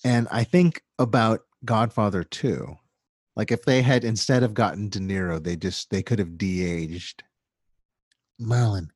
[0.05, 2.77] And I think about Godfather 2.
[3.37, 7.23] Like if they had instead of gotten De Niro, they just they could have de-aged.
[8.41, 8.89] Marlon,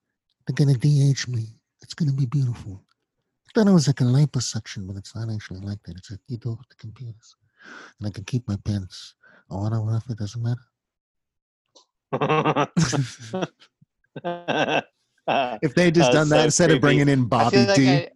[0.46, 1.48] they're gonna de-age me.
[1.83, 2.83] It's gonna be beautiful.
[3.46, 5.96] I thought it was like a liposuction, but it's not actually like that.
[5.96, 7.37] It's like you do with the computers.
[7.98, 9.14] And I can keep my pants
[9.50, 10.61] on or off, it doesn't matter.
[15.62, 16.76] if they had just done that so instead creepy.
[16.76, 17.88] of bringing in Bobby like D.
[17.88, 18.09] I,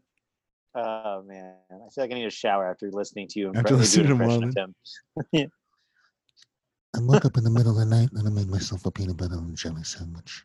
[0.75, 3.53] oh man, I feel like I need a shower after listening to you.
[3.55, 4.75] After listening to
[5.33, 5.51] him.
[6.95, 9.17] I woke up in the middle of the night and I made myself a peanut
[9.17, 10.45] butter and jelly sandwich.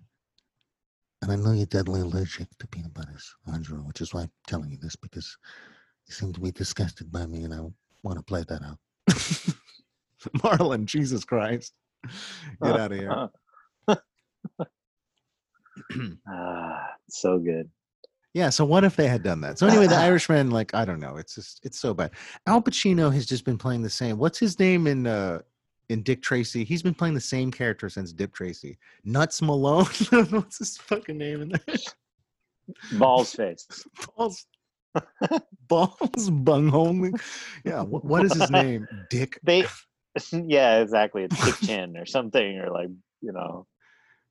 [1.21, 4.71] And I know you're deadly allergic to peanut butters, Andrew, which is why I'm telling
[4.71, 5.37] you this because
[6.07, 7.59] you seem to be disgusted by me and I
[8.01, 8.79] want to play that out.
[10.39, 11.73] Marlon, Jesus Christ.
[12.63, 13.29] Get out of here.
[16.27, 17.69] ah, so good.
[18.33, 18.49] Yeah.
[18.49, 19.59] So what if they had done that?
[19.59, 21.17] So anyway, the Irishman, like, I don't know.
[21.17, 22.11] It's just it's so bad.
[22.47, 24.17] Al Pacino has just been playing the same.
[24.17, 25.39] What's his name in uh
[25.89, 26.63] in Dick Tracy?
[26.63, 28.77] He's been playing the same character since Dick Tracy.
[29.03, 29.85] Nuts Malone.
[30.29, 31.75] What's his fucking name in there?
[32.93, 33.67] Balls face.
[34.17, 34.45] Balls.
[35.67, 37.11] Balls bunghole.
[37.63, 37.81] Yeah.
[37.81, 38.87] What, what is his name?
[39.09, 39.39] Dick.
[39.43, 39.65] They
[40.31, 41.23] yeah, exactly.
[41.23, 42.89] It's Dick Chin or something, or like
[43.21, 43.67] you know,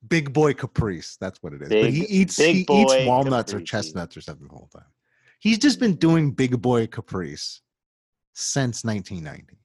[0.07, 1.17] Big Boy Caprice.
[1.21, 1.69] That's what it is.
[1.69, 3.63] Big, but he eats he eats walnuts Caprice.
[3.63, 4.85] or chestnuts or something the whole time.
[5.39, 7.61] He's just been doing Big Boy Caprice
[8.35, 9.59] since 1990.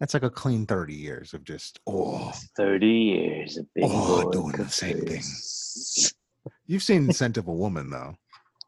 [0.00, 4.52] That's like a clean 30 years of just oh 30 years of Big oh, doing
[4.52, 5.22] the same thing.
[6.66, 8.14] You've seen Scent of a Woman though.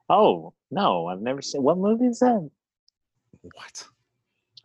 [0.08, 1.62] Oh no, I've never seen.
[1.62, 2.48] What movie is that?
[3.42, 3.84] What?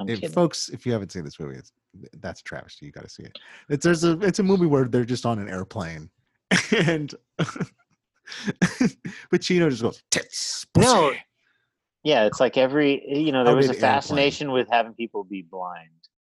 [0.07, 1.71] If, folks, if you haven't seen this movie, it's
[2.19, 2.85] that's a travesty.
[2.85, 3.37] You got to see it.
[3.69, 6.09] It's there's a it's a movie where they're just on an airplane,
[6.85, 7.13] and
[9.31, 10.65] Pacino just goes tits.
[10.77, 11.13] No,
[12.03, 14.65] yeah, it's like every you know there was a fascination airplane.
[14.65, 15.89] with having people be blind.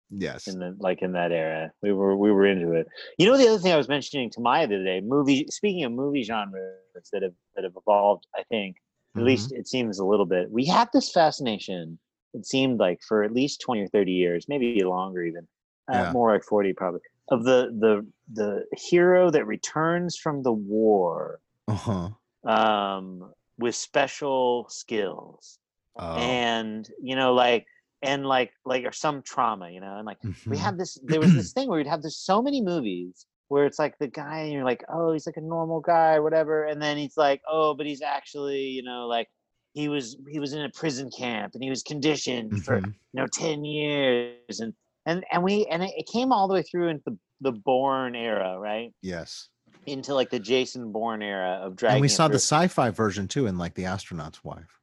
[0.09, 0.47] Yes.
[0.47, 1.71] in the like in that era.
[1.81, 2.87] We were we were into it.
[3.17, 5.83] You know the other thing I was mentioning to Maya the other day, movie speaking
[5.83, 6.79] of movie genres
[7.11, 8.77] that have that have evolved, I think,
[9.17, 9.25] at Mhm.
[9.25, 10.51] least it seems a little bit.
[10.51, 11.99] We had this fascination,
[12.33, 15.47] it seemed like for at least 20 or 30 years, maybe longer even.
[15.91, 17.01] Uh, more like 40 probably.
[17.29, 22.13] Of the the the hero that returns from the war Uh-huh.
[22.45, 25.59] um with special skills
[25.95, 26.15] Oh.
[26.19, 27.65] and you know like
[28.03, 30.59] and like like or some trauma you know and like we Mhm.
[30.59, 33.79] had this there was this thing where we'd have this so many movies where it's
[33.79, 36.97] like the guy and you're like oh he's like a normal guy whatever and then
[36.97, 39.27] he's like oh but he's actually you know like
[39.73, 42.87] he was he was in a prison camp and he was conditioned for Mhm.
[43.13, 44.73] you know 10 years and
[45.05, 48.15] and and we and it, it came all the way through into the, the Bourne
[48.15, 49.49] era right Yes.
[49.85, 53.47] into like the Jason Bourne era of dragging And we saw the sci-fi version too
[53.47, 54.79] in like The Astronaut's Wife.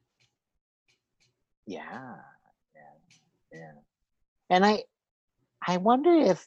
[1.66, 2.16] Yeah,
[3.52, 3.72] yeah, yeah.
[4.50, 4.84] And I,
[5.66, 6.46] I wonder if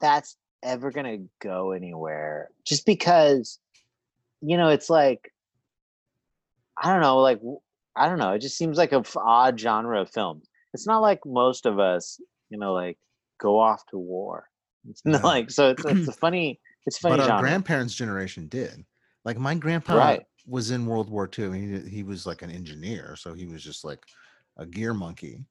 [0.00, 2.50] that's ever gonna go anywhere.
[2.64, 3.58] Just because,
[4.40, 5.32] you know, it's like,
[6.82, 7.40] I don't know, like
[7.96, 8.32] I don't know.
[8.32, 10.42] It just seems like a f- odd genre of film.
[10.72, 12.98] It's not like most of us, you know, like
[13.40, 14.48] go off to war.
[14.88, 15.28] It's not No.
[15.28, 15.70] like so.
[15.70, 16.60] It's, it's a funny.
[16.86, 17.42] It's funny but our genre.
[17.42, 18.84] grandparents' generation did.
[19.24, 20.22] Like my grandpa Right.
[20.46, 21.52] was in World War II.
[21.52, 24.04] He he was like an engineer, so he was just like
[24.56, 25.44] a gear monkey.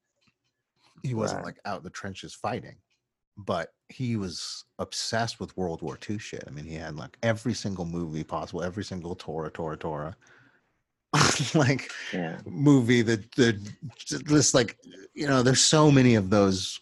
[1.02, 1.46] He wasn't Right.
[1.46, 2.76] like out in the trenches fighting,
[3.36, 6.44] but he was obsessed with World War II shit.
[6.46, 10.16] I mean, he had like every single movie possible, every single Tora, Tora, Tora.
[11.54, 12.38] like yeah.
[12.46, 13.58] movie that the
[14.26, 14.78] this like
[15.12, 16.78] you know there's so many of those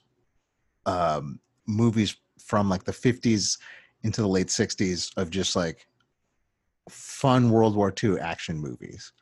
[0.85, 3.59] um movies from like the 50s
[4.03, 5.87] into the late 60s of just like
[6.91, 9.13] fun world war ii action movies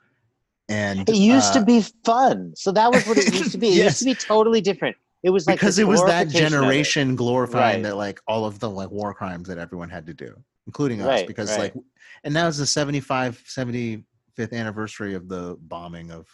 [0.69, 2.53] and It used uh, to be fun.
[2.57, 3.69] So that was what it used to be.
[3.81, 4.97] It used to be totally different.
[5.23, 6.57] It was like because it was that glorification of it.
[6.61, 7.83] generation glorifying Right.
[7.85, 10.35] that like all of the like war crimes that everyone had to do
[10.67, 11.75] including us Right, because right.
[11.75, 11.85] like
[12.25, 14.05] and now it's the 75 75th
[14.53, 16.29] anniversary of the bombing of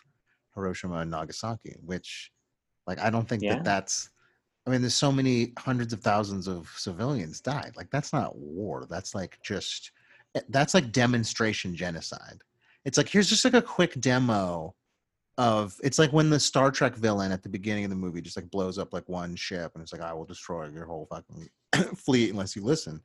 [0.54, 2.30] hiroshima and nagasaki which
[2.86, 3.54] like i don't think Yeah.
[3.54, 4.10] that that's
[4.66, 8.86] i mean there's so many hundreds of thousands of civilians died like that's not war
[8.90, 9.92] that's like just
[10.34, 12.42] eh, that's like demonstration genocide
[12.84, 14.74] it's like here's just like a quick demo
[15.38, 18.36] of it's like when the Star Trek villain at the beginning of the movie just
[18.36, 21.48] like blows up like one ship and it's like I will destroy your whole fucking
[21.96, 23.00] fleet unless you listen.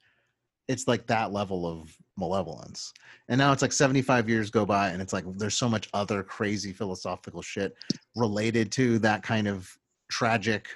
[0.67, 2.93] It's like that level of malevolence.
[3.29, 6.21] And now it's like 75 years go by and it's like there's so much other
[6.23, 7.73] crazy philosophical shit
[8.17, 9.77] related to that kind of
[10.11, 10.67] tragic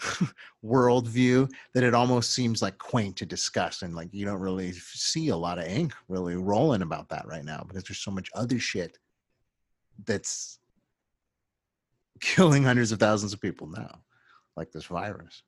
[0.64, 5.28] worldview that it almost seems like quaint to discuss and like you don't really see
[5.28, 8.58] a lot of ink really rolling about that right now because there's so much other
[8.58, 8.98] shit
[10.04, 10.58] that's
[12.20, 14.00] killing hundreds of thousands of people now
[14.56, 15.42] like this virus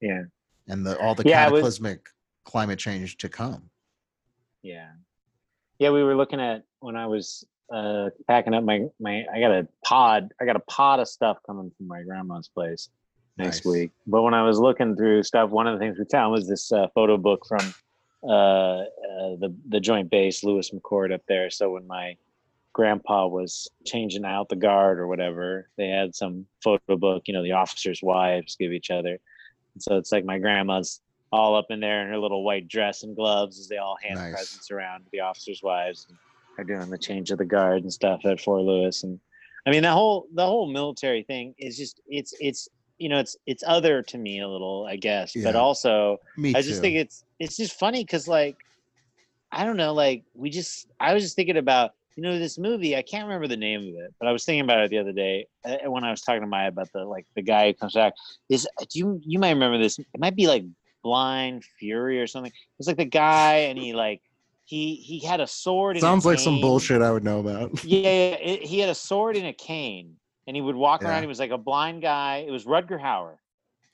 [0.00, 0.22] Yeah.
[0.68, 2.06] and the all the Yeah, I was- cataclysmic
[2.44, 3.68] climate change to come
[4.62, 4.90] Yeah.
[5.78, 9.52] Yeah, we were looking at when I was uh packing up my my I got
[9.52, 12.88] a pod I got a pod of stuff coming from my grandma's place
[13.36, 13.72] next Nice.
[13.72, 13.90] week.
[14.06, 16.72] But when I was looking through stuff, one of the things we found was this
[16.72, 17.74] uh, photo book from
[18.22, 21.50] uh, uh the the joint base Lewis McChord up there.
[21.50, 22.16] So when my
[22.72, 27.42] grandpa was changing out the guard or whatever, they had some photo book, you know,
[27.42, 29.18] the officers' wives give each other.
[29.74, 31.00] And so it's like my grandma's
[31.32, 34.16] all up in there in her little white dress and gloves as they all hand
[34.16, 34.34] Nice.
[34.34, 36.18] presents around to the officers' wives and
[36.58, 39.04] are doing the change of the guard and stuff at Fort Lewis.
[39.04, 39.20] And
[39.66, 42.68] I mean the whole the whole military thing is just it's it's
[43.00, 45.34] you know it's it's other to me a little, I guess.
[45.42, 48.56] But also me I just too think it's it's just funny because like
[49.50, 52.96] I don't know, like we just I was just thinking about you know this movie
[52.96, 55.12] I can't remember the name of it, but I was thinking about it the other
[55.12, 57.94] day uh, when I was talking to Maya about the like the guy who comes
[57.94, 58.12] back.
[58.50, 59.98] Is do you you might remember this?
[59.98, 60.64] It might be like
[61.02, 62.52] Blind Fury or something.
[62.78, 64.20] It's like the guy and he like
[64.66, 65.98] he he had a sword.
[65.98, 69.36] sounds like some bullshit i would know about Yeah, yeah, it, he had a sword
[69.36, 70.16] and a cane,
[70.50, 71.10] and he would walk Yeah.
[71.10, 71.22] around.
[71.22, 72.44] He was like a blind guy.
[72.44, 73.36] It was Rutger Hauer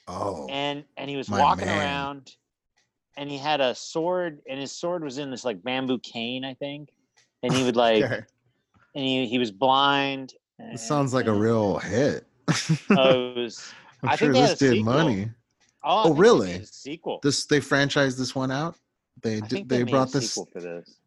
[0.08, 1.78] oh and and he was walking man.
[1.78, 2.32] around
[3.16, 6.54] and he had a sword and his sword was in this like bamboo cane i
[6.54, 6.90] think
[7.42, 8.22] and he would like okay.
[8.94, 10.34] and he, he was blind
[10.72, 12.26] this sounds like a real hit
[12.90, 14.84] oh, it was i'm I sure think this did sequel.
[14.92, 15.28] money
[15.84, 16.62] oh, Oh, really?
[16.64, 18.76] sequel this they franchised this one out
[19.22, 21.00] they did, think they, brought this this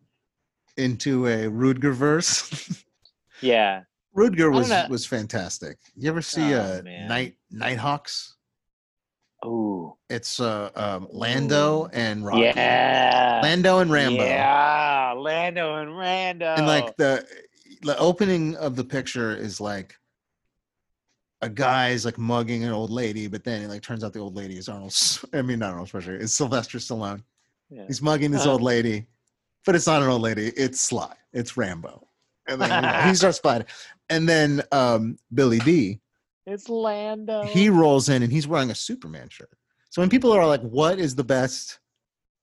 [0.78, 2.84] into a Rutger verse.
[3.42, 3.84] yeah
[4.16, 5.78] Rutger was was fantastic.
[5.96, 7.08] You ever see Oh, uh man.
[7.08, 8.36] Night Nighthawks?
[9.44, 11.90] oh It's uh um, Lando Ooh.
[11.94, 12.42] and Rocky.
[12.42, 14.24] yeah Lando and Rambo.
[14.24, 17.26] yeah lando and rando And like the
[17.84, 19.96] the opening of the picture is like
[21.42, 24.36] a guy's like mugging an old lady, but then it like turns out the old
[24.36, 24.94] lady is Arnold.
[25.34, 26.22] I mean, not Arnold Schwarzenegger.
[26.22, 27.24] It's Sylvester Stallone.
[27.70, 27.86] Yeah.
[27.88, 29.08] He's mugging this old lady,
[29.66, 30.48] but it's not an old lady.
[30.58, 31.16] It's Sly.
[31.32, 32.06] It's Rambo.
[32.50, 33.68] And then you know, he starts fighting.
[34.10, 36.00] And then um, Billy Dee,
[36.46, 37.44] It's Lando.
[37.44, 39.52] he rolls in and he's wearing a Superman shirt.
[39.90, 41.80] So when people are like, "What is the best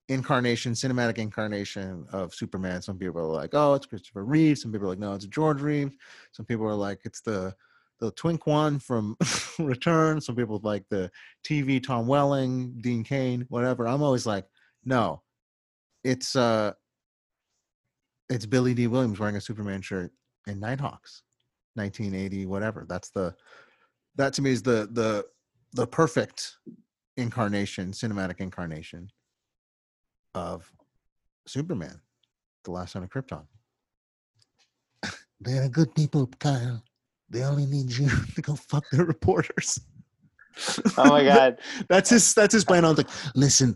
[0.08, 4.86] incarnation, cinematic incarnation of Superman?" Some people are like, "Oh, it's Christopher Reeve." Some people
[4.86, 5.94] are like, "No, it's George Reeves."
[6.32, 7.54] Some people are like, "It's the
[7.98, 9.16] the twink one from
[9.58, 11.10] Return." Some people like the
[11.44, 13.86] TV Tom Welling, Dean Cain, whatever.
[13.88, 14.46] I'm always like,
[14.84, 15.22] "No,
[16.04, 16.72] it's uh,
[18.28, 20.12] it's Billy Dee Williams wearing a Superman shirt
[20.48, 21.22] in Nighthawks,
[21.76, 23.34] 1980, whatever." That's the
[24.16, 25.24] that to me is the the
[25.72, 26.56] the perfect
[27.16, 29.10] incarnation, cinematic incarnation
[30.34, 30.70] of
[31.46, 32.00] Superman,
[32.64, 33.44] the last son of Krypton.
[35.40, 36.82] They're good people, Kyle.
[37.28, 39.80] They only need you to go fuck their reporters.
[40.96, 41.58] Oh my god.
[41.88, 42.84] that's his that's his plan.
[42.84, 43.74] I was like, listen,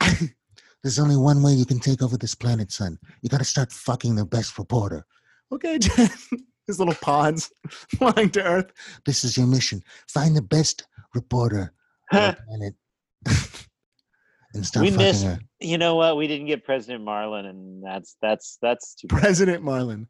[0.82, 2.98] there's only one way you can take over this planet, son.
[3.22, 5.04] You gotta start fucking the best reporter.
[5.52, 6.08] Okay, Jen.
[6.66, 7.52] His little pods
[7.98, 8.72] flying to Earth.
[9.04, 9.82] This is your mission.
[10.08, 11.72] Find the best reporter
[12.12, 12.74] on the planet.
[14.54, 15.38] and We missed- her.
[15.60, 16.16] you know what?
[16.16, 19.20] We didn't get President Marlin, and that's that's that's too bad.
[19.20, 20.08] President Marlin.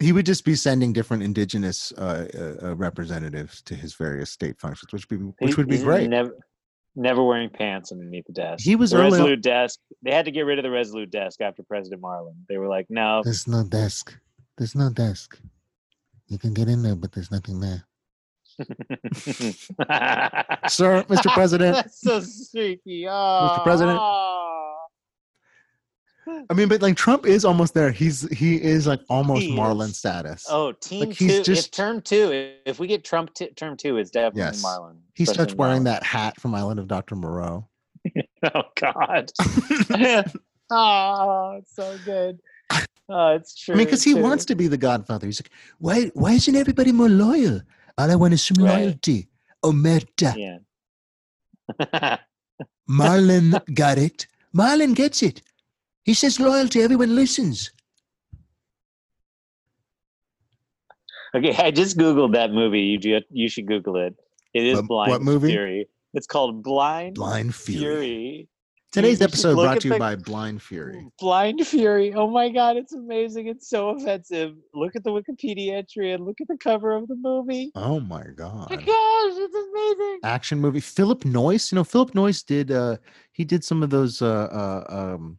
[0.00, 4.58] He would just be sending different indigenous uh, uh, uh, representatives to his various state
[4.58, 6.08] functions, which would be which would be he's great.
[6.08, 6.36] Never,
[6.96, 8.64] never wearing pants underneath the desk.
[8.64, 9.78] He was the early on- Resolute desk.
[10.02, 12.34] They had to get rid of the Resolute desk after President Marlin.
[12.48, 13.22] They were like, no.
[13.22, 14.16] There's no desk.
[14.58, 15.38] There's no desk.
[16.28, 17.84] You can get in there, but there's nothing there.
[20.68, 21.32] Sir, Mr.
[21.32, 21.74] President.
[21.76, 23.06] That's so streaky.
[23.08, 23.98] Oh, President.
[24.00, 24.58] oh.
[26.48, 27.90] I mean, but like Trump is almost there.
[27.90, 29.96] He's he is like almost He Marlin is.
[29.96, 30.46] status.
[30.48, 31.42] Oh, team Like, he's two.
[31.42, 34.62] just- if term two, if we get Trump t- term two, is definitely Yes.
[34.62, 34.98] Marlin.
[35.14, 35.84] he starts wearing Marlin.
[35.84, 37.16] that hat from Island of Dr.
[37.16, 37.68] Moreau.
[38.54, 39.30] Oh God.
[40.70, 42.40] oh, it's so good.
[43.08, 43.74] Oh, it's true.
[43.74, 45.26] I mean, because he wants to be the Godfather.
[45.26, 47.60] He's like, why why isn't everybody more loyal?
[47.98, 48.78] All I want is some Right.
[48.84, 49.28] loyalty.
[49.64, 50.34] Omerta.
[50.36, 52.16] Yeah.
[52.90, 54.26] Marlon got it.
[54.56, 55.42] Marlon gets it.
[56.04, 57.70] He says loyalty, everyone listens.
[61.34, 62.80] okay, I just googled that movie.
[62.80, 64.14] You do, you should Google it.
[64.54, 65.48] It is What- Blind what movie?
[65.48, 65.88] Fury.
[66.14, 67.78] It's called Blind, Blind Fury.
[67.80, 68.48] Fury.
[68.92, 71.08] Today's episode brought to you the- by Blind Fury.
[71.18, 72.12] Blind Fury.
[72.12, 73.46] Oh my God, it's amazing.
[73.46, 74.54] It's so offensive.
[74.74, 77.72] Look at the Wikipedia entry and look at the cover of the movie.
[77.74, 78.68] Oh my Oh my god.
[78.68, 80.18] gosh, it's amazing.
[80.24, 80.80] Action movie.
[80.80, 81.72] Philip Noyce.
[81.72, 82.98] You know, Philip Noyce did uh
[83.32, 85.38] he did some of those uh uh um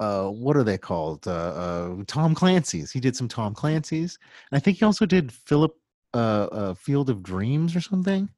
[0.00, 1.26] uh what are they called?
[1.28, 2.90] Uh, uh Tom Clancy's.
[2.90, 4.18] He did some Tom Clancy's.
[4.50, 5.76] And I think he also did Philip
[6.14, 6.16] uh,
[6.52, 8.30] uh Field of Dreams or something.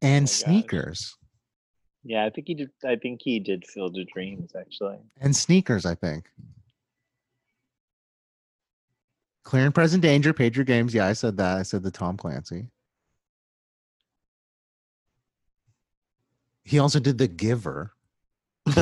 [0.00, 1.14] And Oh sneakers.
[2.04, 2.70] Yeah, I think he did.
[2.84, 4.98] I think he did Field of Dreams actually.
[5.20, 6.26] And sneakers, I think.
[9.44, 10.94] Clear and present danger, your games.
[10.94, 11.58] Yeah, I said that.
[11.58, 12.66] I said the Tom Clancy.
[16.64, 17.92] He also did the Giver.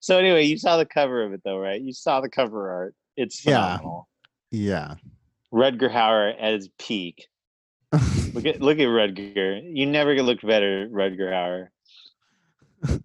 [0.00, 1.80] so anyway, you saw the cover of it though, right?
[1.80, 2.94] You saw the cover art.
[3.16, 3.76] It's Yeah.
[3.76, 4.08] phenomenal.
[4.50, 4.96] Yeah.
[5.52, 7.28] Rutger Hauer at his peak.
[7.92, 9.62] Look at look at Rutger.
[9.74, 13.00] You never could look better, Rutger Hauer.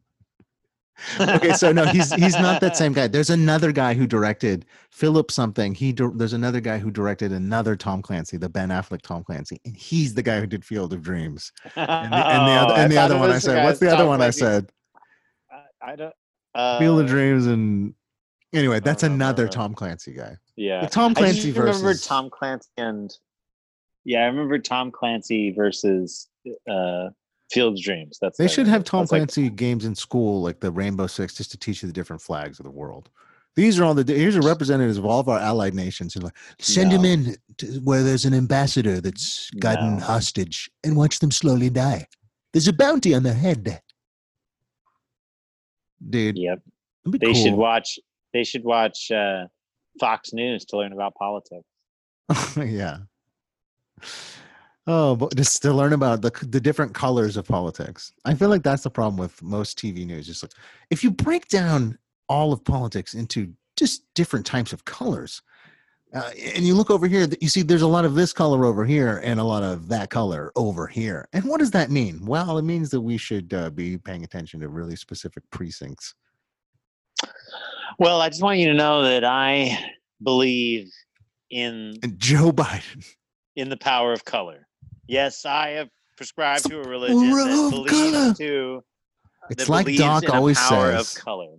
[1.19, 3.07] okay, so no, he's he's not that same guy.
[3.07, 5.73] There's another guy who directed Philip something.
[5.73, 9.75] He there's another guy who directed another Tom Clancy, the Ben Affleck Tom Clancy, and
[9.75, 11.51] he's the guy who did Field of Dreams.
[11.75, 13.99] And the, and the other, Oh, and the other one I said, what's the other
[14.03, 14.71] Tom one I said?
[15.51, 16.13] I, I don't.
[16.53, 17.93] Uh, Field of Dreams, and
[18.53, 19.51] anyway, that's no, no, another no.
[19.51, 20.35] Tom Clancy guy.
[20.55, 23.11] Yeah, Tom I just Clancy remember versus Tom Clancy and
[24.05, 26.27] yeah, I remember Tom Clancy versus
[26.69, 27.09] uh,
[27.51, 28.17] Field Dreams.
[28.21, 28.83] That's They I should have.
[28.83, 31.87] Tom That's like- Clancy games in school, like the Rainbow Six, just to teach you
[31.87, 33.09] the different flags of the world.
[33.57, 36.15] These are all the here's are representatives of all of our allied nations.
[36.15, 37.09] Like, send him No.
[37.09, 40.03] in to where there's an ambassador that's gotten No.
[40.03, 42.07] hostage and watch them slowly die.
[42.53, 43.81] There's a bounty on their head.
[46.09, 46.59] Dude, Yep.
[47.19, 47.99] They should watch.
[48.33, 49.47] They should watch uh,
[49.99, 51.65] Fox News to learn about politics.
[52.57, 52.99] yeah.
[54.87, 58.13] Oh, but just to learn about the the different colors of politics.
[58.25, 60.25] I feel like that's the problem with most TV news.
[60.25, 60.53] Just like
[60.89, 61.97] if you break down
[62.27, 65.41] all of politics into just different types of colors,
[66.13, 68.83] uh, and you look over here, you see there's a lot of this color over
[68.83, 71.27] here and a lot of that color over here.
[71.31, 72.25] And what does that mean?
[72.25, 76.15] Well, it means that we should uh, be paying attention to really specific precincts.
[77.97, 79.77] Well, I just want you to know that I
[80.21, 80.91] believe
[81.49, 83.05] in And Joe Biden.
[83.61, 84.67] in the power of color.
[85.07, 88.33] Yes, I have prescribed to a religion that believes color.
[88.33, 88.83] to
[89.51, 91.15] It's like Doc always power says.
[91.15, 91.55] of color.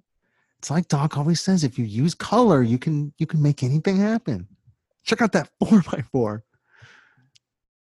[0.58, 1.62] It's like Doc always says.
[1.64, 4.48] If you use color, you can you can make anything happen.
[5.04, 6.44] Check out that four by four.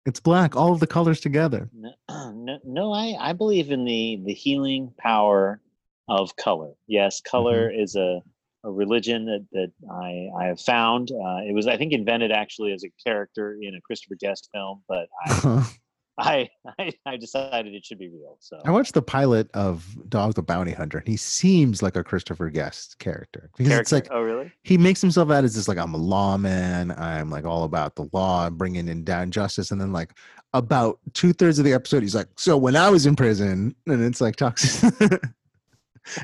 [0.06, 1.68] It's black, all of the colors together.
[1.74, 1.92] No,
[2.32, 5.60] no, no I, I believe in the the healing power
[6.08, 6.72] of color.
[6.86, 7.80] Yes, color Mm-hmm.
[7.82, 8.22] is a,
[8.64, 11.10] a religion that, that I, I have found.
[11.12, 14.82] Uh, it was, I think, invented actually as a character in a Christopher Guest film,
[14.88, 15.66] but I,
[16.18, 16.48] I,
[16.78, 18.36] I, I decided it should be real.
[18.40, 22.02] So I watched the pilot of Dog the Bounty Hunter, and he seems like a
[22.02, 24.52] Christopher Guest character because it's like oh really?
[24.64, 28.08] he makes himself out as this like I'm a lawman, I'm like all about the
[28.12, 30.12] law, I'm bringing in down justice, and then like
[30.54, 34.02] about two thirds of the episode, he's like, so when I was in prison, and
[34.02, 34.84] it's like talks,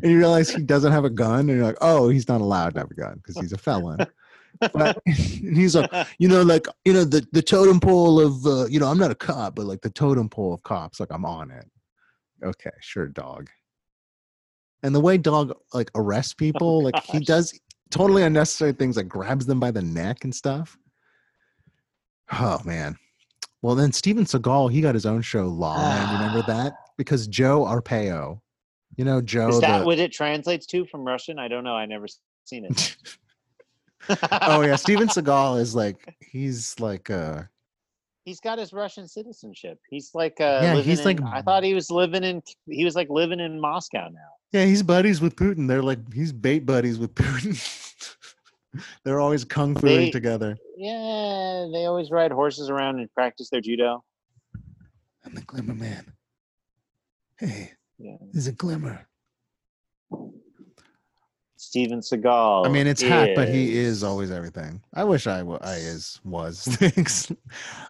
[0.03, 2.75] and you realize he doesn't have a gun, and you're like, oh, he's not allowed
[2.75, 3.99] to have a gun because he's a felon.
[4.61, 8.81] But he's like, you know, like you know the the totem pole of uh, you
[8.81, 11.51] know I'm not a cop, but like the totem pole of cops, like I'm on
[11.51, 11.69] it.
[12.43, 13.51] Okay, sure, dog.
[14.83, 17.59] And the way dog like arrests people, like he does
[17.91, 20.77] totally unnecessary things, like grabs them by the neck and stuff.
[22.33, 22.97] Oh man.
[23.63, 26.75] Well, then Steven Seagal, he got his own show, La La remember that?
[26.99, 28.41] Because Joe Arpaio,
[28.97, 29.49] you know Joe.
[29.49, 31.39] Is that the- what it translates to from Russian?
[31.39, 31.75] I don't know.
[31.75, 32.07] I never
[32.45, 32.97] seen it.
[34.43, 37.43] oh yeah, Steven Seagal is like he's like uh
[38.27, 39.79] He's got his Russian citizenship.
[39.91, 42.95] He's like uh Yeah, he's in- like- I thought he was living in he was
[42.95, 44.21] like living in Moscow now.
[44.53, 45.67] Yeah, he's buddies with Putin.
[45.69, 47.59] They're like he's bait buddies with Putin.
[49.05, 50.57] They're always kung fuing together.
[50.77, 54.03] Yeah, they always ride horses around and practice their judo.
[55.25, 56.13] I'm the glimmer man.
[57.39, 58.17] Hey, Yeah.
[58.33, 59.07] there's a glimmer.
[61.57, 62.67] Steven Seagal.
[62.67, 64.81] I mean, it's hack, but he is- is always everything.
[64.93, 67.33] I wish I, wa- is was things.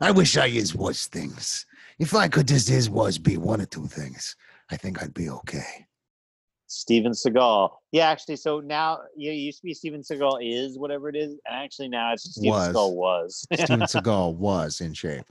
[0.00, 1.66] I wish I is was things.
[1.98, 4.36] If I could just is was be one or two things,
[4.70, 5.86] I think I'd be okay.
[6.66, 7.70] Steven Seagal.
[7.92, 11.30] Yeah, actually, so now yeah, it used to be Steven Seagal is whatever it is,
[11.32, 12.68] and actually now it's Steven Was.
[12.74, 13.46] Seagal was.
[13.52, 15.26] Steven Seagal was in shape.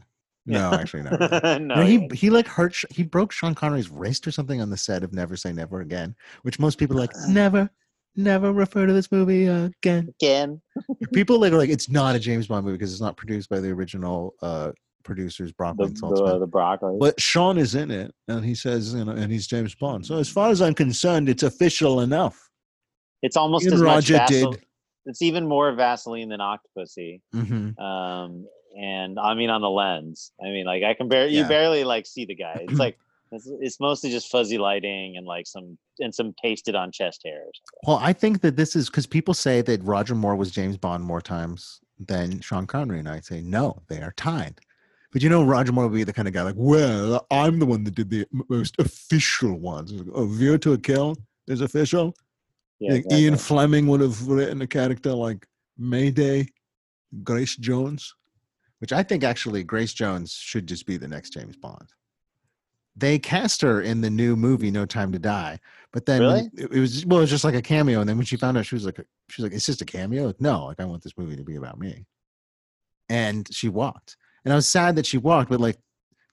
[0.45, 1.17] No, actually, no.
[1.57, 2.75] no, No, he he like hurt.
[2.89, 6.15] He broke Sean Connery's wrist or something on the set of Never Say Never Again,
[6.41, 7.69] which most people are like never,
[8.15, 10.13] never refer to this movie again.
[10.21, 10.61] again.
[11.13, 13.59] People like are like it's not a James Bond movie because it's not produced by
[13.59, 14.71] the original uh
[15.03, 16.97] producers Broccoli The, and the, the broccoli.
[16.99, 20.05] But Sean is in it, and he says, you know, and he's James Bond.
[20.05, 22.49] So as far as I'm concerned, it's official enough.
[23.21, 24.51] It's almost as much Roger Vaseline.
[24.51, 24.65] did.
[25.05, 27.21] It's even more Vaseline than Octopussy.
[27.35, 27.81] Mm-hmm.
[27.81, 30.31] Um, and I mean on the lens.
[30.41, 31.43] I mean, like I can barely, Yeah.
[31.43, 32.65] you barely like see the guy.
[32.67, 32.97] It's like
[33.31, 37.59] it's, it's mostly just fuzzy lighting and like some and some pasted on chest hairs.
[37.87, 41.03] Well, I think that this is because people say that Roger Moore was James Bond
[41.03, 44.59] more times than Sean Connery, and I say no, they are tied.
[45.11, 47.67] But you know, Roger Moore would be the kind of guy like, well, I'm the
[47.67, 49.93] one that did the most official ones.
[50.13, 51.15] Oh, View to a Kill
[51.47, 52.15] is official.
[52.79, 53.37] Yeah, Like, Ian.
[53.37, 55.45] Fleming would have written a character like
[55.77, 56.47] Mayday,
[57.23, 58.15] Grace Jones,
[58.83, 61.93] which I think actually Grace Jones should just be the next James Bond.
[62.97, 65.57] They cast her in the new movie No Time to Die,
[65.93, 66.21] but then
[66.53, 68.01] it, it was well, it was just like a cameo.
[68.01, 68.97] And then when she found out, she was like,
[69.29, 71.45] she was like, "It's just a cameo." Like, No, like I want this movie to
[71.45, 72.05] be about me.
[73.07, 75.49] And she walked, and I was sad that she walked.
[75.49, 75.79] But like,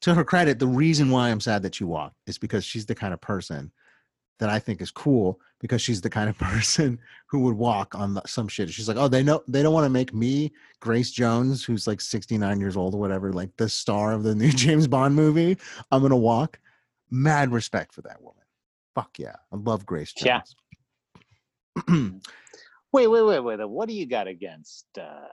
[0.01, 2.96] to her credit, the reason why I'm sad that she walked is because she's the
[2.96, 3.70] kind of person
[4.41, 8.14] that I think is cool because she's the kind of person who would walk on
[8.14, 8.70] the, some shit.
[8.70, 12.01] She's like, oh, they know they don't want to make me Grace Jones, who's like
[12.01, 15.57] 69 years old or whatever, like the star of the new James Bond movie.
[15.93, 16.59] I'm gonna walk.
[17.11, 18.43] Mad respect for that woman.
[18.95, 20.57] Fuck yeah, I love Grace Jones.
[21.86, 22.11] Yeah.
[22.93, 23.68] Wait, wait, wait, wait.
[23.68, 25.28] What do you got against uh,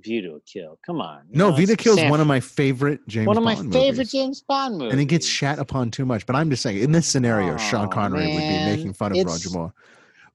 [0.00, 0.78] View to a Kill?
[0.84, 1.22] Come on.
[1.30, 3.72] no, know, Vita it's Kill's Sam- one of my favorite James one of my Bond
[3.72, 4.12] favorite movies.
[4.12, 4.92] James Bond movies.
[4.92, 6.26] and it gets shat upon too much.
[6.26, 9.18] But I'm just saying, in this scenario, Sean Aw, Connery would be making fun of
[9.18, 9.72] it's- Roger Moore.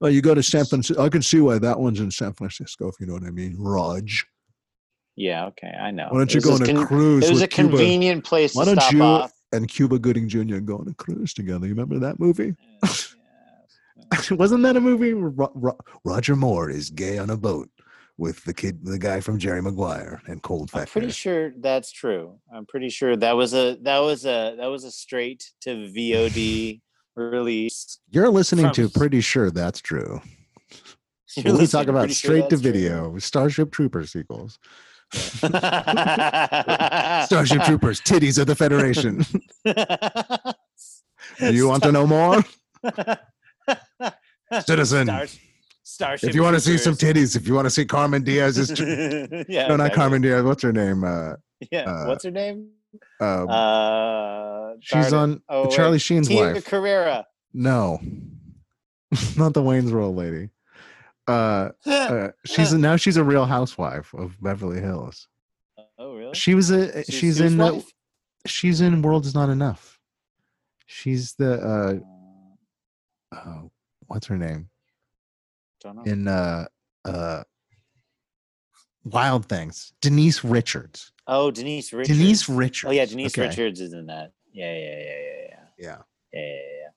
[0.00, 1.04] Well, you go to San Francisco.
[1.04, 3.54] I can see why that one's in San Francisco, if you know what I mean.
[3.58, 4.24] Raj.
[5.16, 6.06] Yeah, okay, I know.
[6.08, 7.68] Why don't you go on a con- cruise It was a Cuba?
[7.76, 9.32] convenient place Why to don't stop you off.
[9.52, 10.56] and Cuba Gooding Jr.
[10.60, 11.66] go on a cruise together?
[11.66, 12.54] You remember that movie?
[12.82, 12.88] Uh,
[14.12, 14.30] yes.
[14.30, 15.12] Wasn't that a movie?
[15.12, 17.68] Ro- Ro- Roger Moore is gay on a boat
[18.20, 20.82] with the kid, the guy from Jerry Maguire and Cold Factory.
[20.82, 22.38] I'm pretty sure that's true.
[22.54, 26.82] I'm pretty sure that was a that was a that was a straight to VOD
[27.16, 27.98] release.
[28.10, 30.20] You're listening from- to Pretty Sure That's True.
[31.36, 32.72] You're we talk about Pretty Sure straight to That's True.
[32.72, 34.58] video Starship Trooper sequels.
[35.12, 35.56] Starship
[37.26, 39.24] Starship Troopers, titties of the Federation.
[41.38, 42.44] Do you want to know more?
[44.62, 45.06] Citizen.
[45.06, 45.26] Star-
[46.00, 48.70] Starship if you want to see some titties, if you want to see Carmen Diaz's,
[49.48, 49.92] yeah, no, not.
[49.92, 50.42] Carmen Diaz.
[50.42, 51.04] What's her name?
[51.04, 51.34] Uh,
[51.70, 51.82] Yeah.
[51.82, 52.70] Uh, What's her name?
[53.20, 55.72] Um, Uh, she's on Oh, wait.
[55.76, 56.64] Charlie Sheen's Tia wife.
[56.64, 57.24] Carrere.
[57.52, 58.00] No,
[59.36, 60.48] not the Wayne's World lady.
[61.28, 65.28] Uh, uh, she's now she's a Real Housewife of Beverly Hills.
[65.98, 66.34] oh, really?
[66.34, 67.84] She was a She's she's in the,
[68.46, 69.98] she's in World is Not Enough.
[70.86, 73.62] She's the uh, Uh, uh
[74.06, 74.70] what's her name.
[76.04, 76.66] In uh
[77.04, 77.42] uh
[79.04, 79.92] Wild Things.
[80.00, 81.12] Denise Richards.
[81.26, 82.18] oh, Denise Richards.
[82.18, 82.88] Denise Richards.
[82.88, 83.48] Oh yeah, Denise Okay.
[83.48, 84.32] Richards is in that.
[84.52, 85.56] Yeah, yeah, yeah, yeah, yeah.
[85.78, 85.96] Yeah.
[86.32, 86.88] Yeah, yeah, yeah.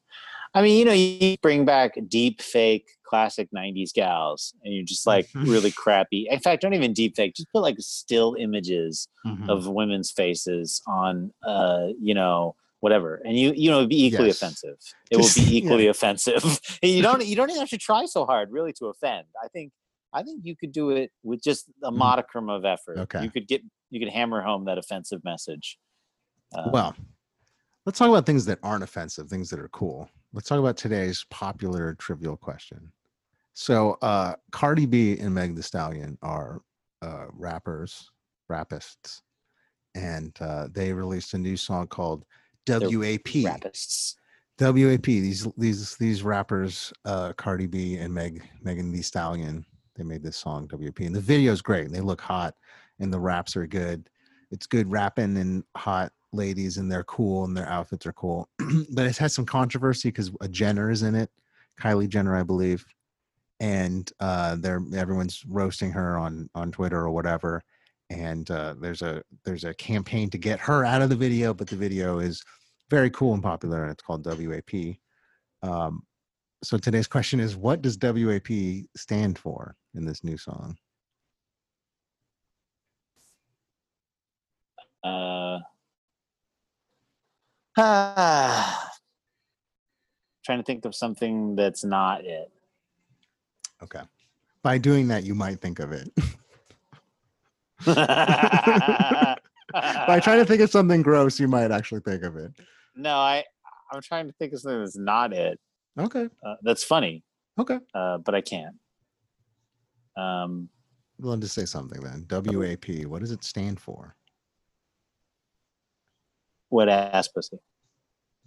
[0.55, 5.07] I mean, you know, you bring back deep fake classic 90s gals and you're just
[5.07, 5.47] like Mhm.
[5.47, 6.27] really crappy.
[6.29, 9.49] In fact, don't even deep fake, just put like still images Mhm.
[9.49, 13.21] of women's faces on uh, you know, whatever.
[13.25, 14.41] And you you know, it'd be equally Yes.
[14.41, 14.75] offensive.
[15.09, 16.43] It will be equally offensive.
[16.83, 19.25] And you don't you don't even have to try so hard really to offend.
[19.41, 19.71] I think
[20.11, 21.95] I think you could do it with just a Mhm.
[21.95, 22.97] modicum of effort.
[23.05, 23.23] Okay.
[23.23, 25.79] You could get you could hammer home that offensive message.
[26.53, 26.93] Uh, Well,
[27.85, 30.09] let's talk about things that aren't offensive, things that are cool.
[30.33, 32.91] Let's talk about today's popular trivial question.
[33.53, 36.61] So, uh, Cardi B and Meg Thee Stallion are
[37.01, 38.09] uh, rappers,
[38.51, 39.21] rapists,
[39.95, 42.25] and uh, they released a new song called
[42.67, 43.25] WAP.
[43.25, 44.15] rapists.
[44.59, 45.05] WAP.
[45.05, 50.37] These these these rappers, uh, Cardi B and Meg Megan Thee Stallion, they made this
[50.37, 51.85] song WAP, and the video's great.
[51.85, 52.55] And they look hot,
[52.99, 54.09] and the raps are good.
[54.51, 58.49] It's good rapping and hot ladies, and they're cool, and their outfits are cool.
[58.91, 61.29] but it has some controversy because a Jenner is in it,
[61.79, 62.85] Kylie Jenner, I believe,
[63.59, 67.63] and uh, they're everyone's roasting her on on Twitter or whatever.
[68.13, 71.67] And uh, there's a there's a campaign to get her out of the video, but
[71.67, 72.43] the video is
[72.89, 74.97] very cool and popular, and it's called WAP.
[75.63, 76.03] Um,
[76.63, 80.77] so today's question is, what does WAP stand for in this new song?
[85.03, 85.59] Uh,
[87.77, 88.91] ah,
[90.45, 92.51] trying to think of something that's not it.
[93.81, 94.01] Okay.
[94.61, 96.09] By doing that, you might think of it.
[97.85, 99.37] By
[100.21, 102.51] trying to think of something gross, you might actually think of it.
[102.95, 103.43] no, I
[103.91, 105.59] I'm trying to think of something that's not it.
[105.99, 106.27] Okay.
[106.45, 107.23] Uh, that's funny,
[107.59, 107.77] Okay.
[107.93, 108.75] uh, but I can't.
[110.17, 110.69] Um,
[111.19, 112.25] Well, to say something then.
[112.29, 113.05] WAP.
[113.05, 114.15] What does it stand for?
[116.71, 117.57] wet ass pussy.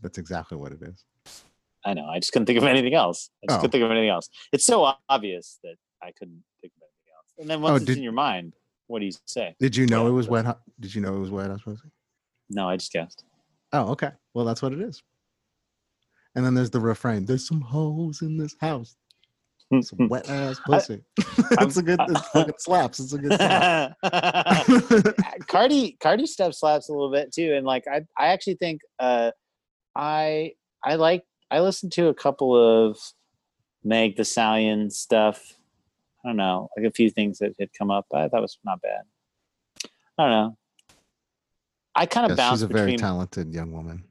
[0.03, 1.05] That's exactly what it is.
[1.85, 2.07] I know.
[2.07, 3.31] I just couldn't think of anything else.
[3.41, 3.61] I just Oh.
[3.61, 4.29] couldn't think of anything else.
[4.53, 7.35] It's so obvious that I couldn't think of anything else.
[7.39, 8.57] And then once Oh, it's did- in your mind,
[8.87, 9.55] what do you say?
[9.59, 10.45] Did you know Wet it was wet?
[10.45, 10.61] Hot?
[10.81, 11.51] Did you know it was wet?
[11.51, 11.91] I supposed to.
[12.51, 13.25] No, I just guessed.
[13.73, 14.11] Oh, okay.
[14.35, 15.03] Well, that's what it is.
[16.35, 17.25] And then there's the refrain.
[17.25, 18.97] There's some holes in this house.
[19.81, 21.03] Some wet ass pussy.
[21.19, 21.99] it's a good.
[22.01, 23.01] It fucking slaps.
[23.01, 23.33] It's a good.
[23.33, 23.97] Slap.
[25.49, 29.33] Cardi Cardi stuff slaps a little bit too, and like I I actually think uh
[29.97, 30.53] I
[30.85, 32.99] I like I listened to a couple of
[33.83, 35.56] Meg Thee Stallion stuff.
[36.27, 38.07] I don't know, like a few things that had come up.
[38.13, 39.03] I thought was not bad.
[40.19, 40.59] I don't know.
[41.95, 42.99] I kind of Yes, bounce she's a very between.
[42.99, 44.03] talented young woman.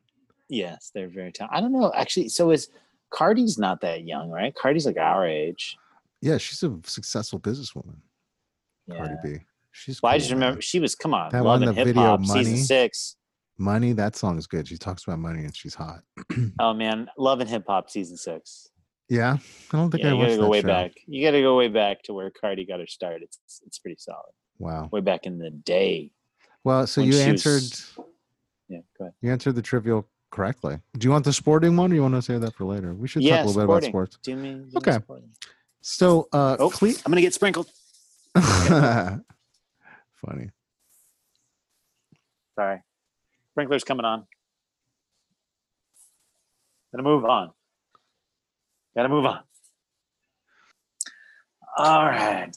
[0.48, 1.58] yes, they're very talented.
[1.58, 2.30] I don't know actually.
[2.30, 2.70] So is
[3.12, 4.56] Cardi's not that young, right?
[4.56, 5.76] Cardi's like our age.
[6.22, 7.98] Yeah, she's a successful businesswoman.
[8.88, 8.98] Yeah.
[8.98, 9.40] Cardi B.
[9.74, 10.02] She's.
[10.02, 10.40] Well, I just man.
[10.40, 12.44] remember she was come on, That love one, and the hip video hop Money.
[12.46, 13.18] season six.
[13.58, 13.92] Money.
[13.92, 14.68] That song is good.
[14.68, 16.00] She talks about money and she's hot.
[16.60, 18.70] Oh man, love and hip hop season six.
[19.08, 19.38] Yeah,
[19.72, 20.68] I don't think Yeah, I you watched gotta go that way show.
[20.68, 20.92] back.
[21.06, 23.22] You gotta go way back to where Cardi got her start.
[23.22, 24.32] It's it's pretty solid.
[24.58, 24.90] Wow.
[24.92, 26.12] Way back in the day.
[26.64, 27.62] Well, so you answered.
[27.62, 27.94] was-
[28.68, 29.14] Yeah, go ahead.
[29.22, 30.80] You answered the trivial correctly.
[30.98, 32.94] Do you want the sporting one, or you want to save that for later?
[32.96, 34.18] We should Yeah, talk a little bit about sports.
[34.24, 34.66] Do me.
[34.72, 34.94] do Okay.
[34.94, 35.30] sporting.
[35.82, 37.70] So, uh, Oh, Cle- I'm gonna get sprinkled.
[38.36, 39.22] funny.
[42.56, 42.82] Sorry.
[43.52, 44.26] Sprinkler's coming on.
[46.92, 47.52] Gonna move on.
[48.96, 49.42] Gotta move on.
[51.78, 52.50] All right.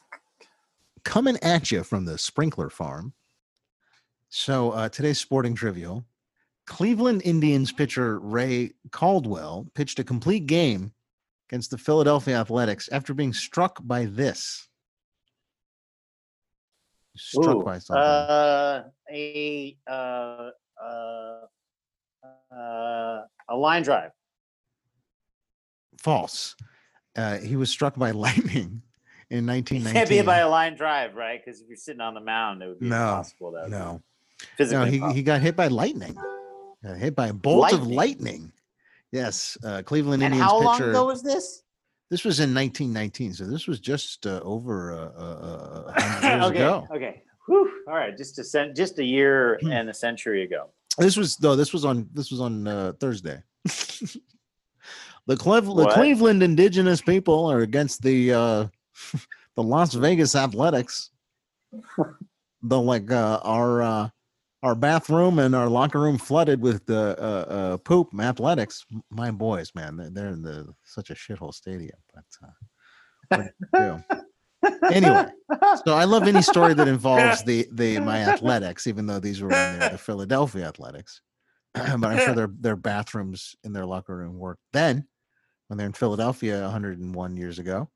[1.05, 3.13] coming at you from the sprinkler farm.
[4.29, 6.05] So uh, today's sporting trivial:
[6.67, 10.93] Cleveland Indians pitcher Ray Caldwell pitched a complete game
[11.49, 14.69] against the Philadelphia Athletics after being struck by this.
[17.17, 18.01] Struck Ooh, by something.
[18.01, 20.51] Uh, a uh,
[20.85, 21.41] uh,
[22.55, 24.13] uh, a line drive.
[25.99, 26.55] False.
[27.17, 28.83] Uh, he was struck by lightning
[29.31, 29.93] in You 1919.
[29.93, 31.41] can't be by a line drive, right?
[31.45, 33.53] Because if you're sitting on the mound, it would be No, impossible.
[33.53, 34.01] That no,
[34.61, 36.17] no, he, he got hit by lightning.
[36.85, 37.97] Got hit by a bolt of Lightning?
[37.97, 38.53] lightning.
[39.11, 40.91] Yes, uh, Cleveland and Indians how long pitcher.
[40.91, 41.63] ago was this?
[42.11, 46.45] This was in 1919, so this was just uh, over uh, uh, uh, 100 years
[46.45, 46.87] okay, ago.
[46.95, 47.23] okay.
[47.47, 47.71] Whew.
[47.89, 49.73] All right, just a cent, just a year Hmm.
[49.73, 50.69] and a century ago.
[50.99, 51.57] This was though.
[51.57, 53.43] this was on this was on uh, Thursday.
[55.29, 58.67] the the Cleveland indigenous people are against the uh,
[59.57, 61.11] the Las Vegas Athletics.
[62.63, 64.09] the like uh, our uh,
[64.63, 68.87] our bathroom and our locker room flooded with the uh, uh, poop athletics.
[69.11, 71.99] My boys, man, they're, in the such a shithole stadium.
[72.15, 72.51] But uh,
[73.29, 74.17] what do you do?
[74.93, 75.27] Anyway,
[75.85, 79.51] so I love any story that involves the the my athletics, even though these were
[79.51, 81.21] in the, the Philadelphia Athletics.
[81.75, 85.07] but I'm sure their their bathrooms in their locker room worked then
[85.69, 87.89] when they're in Philadelphia 101 years ago.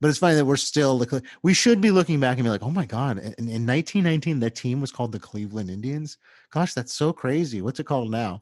[0.00, 2.62] But it's funny that we're still the we should be looking back and be like,
[2.62, 6.18] oh my god, in, in 1919 the team was called the Cleveland Indians.
[6.52, 7.62] Gosh, that's so crazy.
[7.62, 8.40] What's it called now?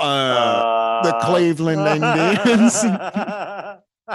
[0.00, 2.84] Uh, the Cleveland Indians.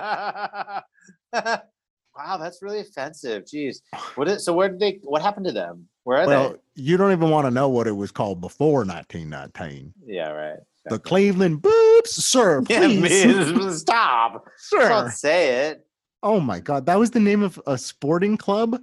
[2.16, 3.45] wow, that's really offensive.
[3.45, 3.78] Jeez.
[4.16, 5.88] What is so where did they what happened to them?
[6.03, 9.93] Where are well, you don't even want to know what it was called before 1919.
[10.05, 10.59] Yeah, right.
[10.86, 14.45] The Cleveland Boops, sir, Yeah, please, man, stop.
[14.57, 14.89] sir.
[14.89, 15.86] Don't say it.
[16.23, 18.79] Oh my god, that was the name of a sporting club.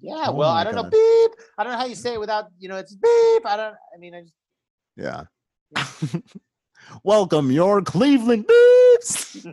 [0.00, 0.82] Yeah, Oh well, my I don't know.
[0.82, 0.90] God.
[0.92, 1.30] Beep.
[1.58, 3.46] I don't know how you say it without, you know, it's beep.
[3.46, 3.74] I don't.
[3.74, 4.34] I mean, I just.
[4.96, 5.24] Yeah.
[7.04, 9.46] Welcome your Cleveland Boops.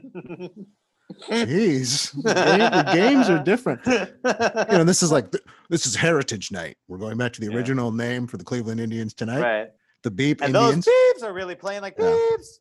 [1.29, 3.82] Jeez, the, game- the games are different.
[3.86, 6.77] You know, this is like th- this is Heritage Night.
[6.88, 7.57] We're going back to the Yeah.
[7.57, 9.41] original name for the Cleveland Indians tonight.
[9.41, 9.69] right.
[10.03, 10.85] The Beep And Indians.
[10.85, 10.93] those
[11.23, 12.05] beeps are really playing like Yeah.
[12.05, 12.59] beeps.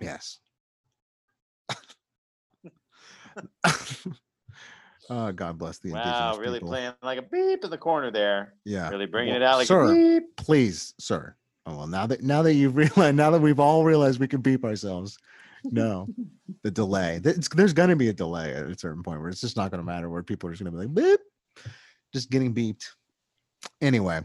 [0.00, 0.38] Yes.
[5.10, 6.68] oh, God bless the indigenous Wow, really people.
[6.70, 8.54] playing like a beep in the corner there.
[8.64, 8.88] Yeah.
[8.90, 10.36] Really bringing Well, it out like sir, a beep.
[10.36, 11.34] please, sir.
[11.66, 14.40] Oh well, now that now that you've realized, now that we've all realized we can
[14.40, 15.18] beep ourselves,
[15.64, 16.08] no,
[16.62, 17.18] the delay.
[17.22, 19.70] There's, there's going to be a delay at a certain point where it's just not
[19.70, 20.08] going to matter.
[20.08, 21.20] Where people are just going to be like beep,
[22.14, 22.86] just getting beeped.
[23.82, 24.22] Anyway,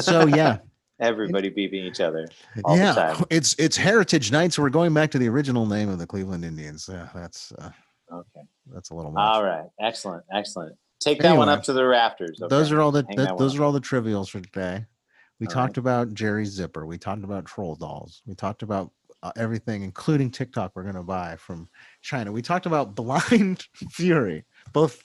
[0.00, 0.58] so yeah,
[1.02, 2.28] Everybody beeping each other.
[2.64, 3.24] all the yeah, time.
[3.30, 6.44] it's it's Heritage Night, so we're going back to the original name of the Cleveland
[6.44, 6.88] Indians.
[6.90, 7.70] Yeah, that's uh,
[8.12, 8.46] Okay.
[8.72, 9.22] that's a little much.
[9.34, 9.64] All right.
[9.80, 10.24] Excellent.
[10.32, 10.76] Excellent.
[11.00, 12.38] Take that one up to the rafters.
[12.48, 14.84] those are all the Hang that, that one those are all the trivials for today.
[15.40, 16.86] We All talked about Jerry Zipper.
[16.86, 18.22] We talked about troll dolls.
[18.26, 18.92] We talked about
[19.24, 20.72] uh, everything, including TikTok.
[20.74, 21.68] We're going to buy from
[22.02, 22.30] China.
[22.30, 25.02] We talked about Blind Fury, both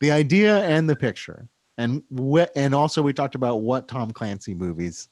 [0.00, 1.48] the idea and the picture,
[1.78, 5.08] and wh- and also we talked about what Tom Clancy movies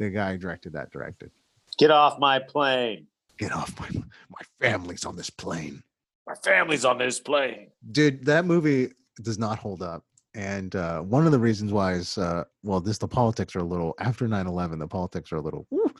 [0.00, 1.30] the guy who directed that directed.
[1.78, 3.06] Get off my plane.
[3.38, 5.82] Get off my my family's on this plane.
[6.26, 7.68] My family's on this plane.
[7.92, 8.92] dude that movie
[9.22, 12.98] does not hold up and uh, one of the reasons why is uh, well this
[12.98, 15.90] the politics are a little after 9-11 the politics are a little woo.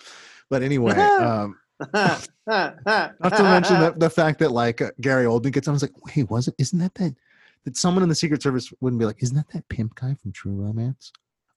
[0.49, 1.59] but anyway um,
[1.95, 5.83] not to mention the, the fact that like uh, gary oldman gets on I was
[5.83, 7.17] like wait wasn't isn't that that
[7.65, 10.31] that someone in the secret service wouldn't be like isn't that that pimp guy from
[10.33, 11.13] true romance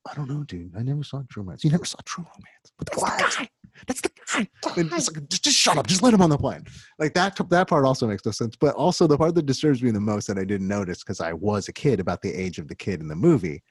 [0.09, 0.73] i don't know dude.
[0.77, 1.63] I never saw true romance.
[1.63, 2.73] You never saw true romance.
[2.77, 3.49] But that's the guy.
[3.87, 4.47] That's the guy.
[4.77, 5.87] And it's like, just, just shut up.
[5.87, 6.65] Just let him on the plane.
[6.99, 8.55] Like that that part also makes no sense.
[8.55, 11.33] But also the part that disturbs me the most that i didn't notice because i
[11.33, 13.63] was a kid about the age of the kid in the movie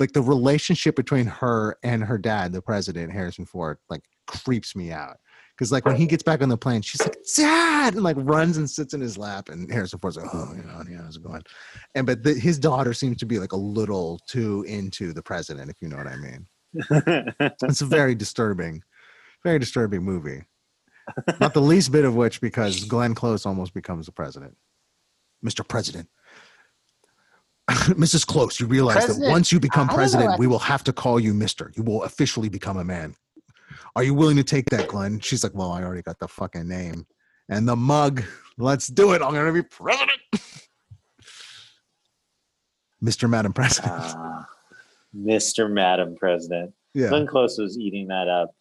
[0.00, 4.92] like the relationship between her and her dad the president harrison ford like creeps me
[4.92, 5.16] out
[5.58, 7.94] because like when he gets back on the plane she's like dad!
[7.94, 10.82] and like runs and sits in his lap and harrison ford's like oh you know
[10.88, 11.42] yeah how's it going?
[11.94, 15.70] And but the, his daughter seems to be like a little too into the president
[15.70, 16.46] if you know what i mean.
[17.62, 18.82] It's a very disturbing
[19.44, 20.42] very disturbing movie.
[21.40, 24.56] Not the least bit of which because glenn close almost becomes the president.
[25.44, 26.08] Mr president.
[27.68, 30.82] Mrs close you realize that once you become I don't know, president we will have
[30.84, 31.72] to call you mister.
[31.76, 33.14] You will officially become a man
[33.96, 36.66] are you willing to take that glenn she's like well i already got the fucking
[36.68, 37.06] name
[37.48, 38.22] and the mug
[38.58, 40.18] let's do it i'm gonna be president
[43.02, 44.46] mr madam president Ah,
[45.16, 45.70] Mr.
[45.70, 46.72] Madam President.
[46.94, 48.54] yeah Glenn Close was eating that up.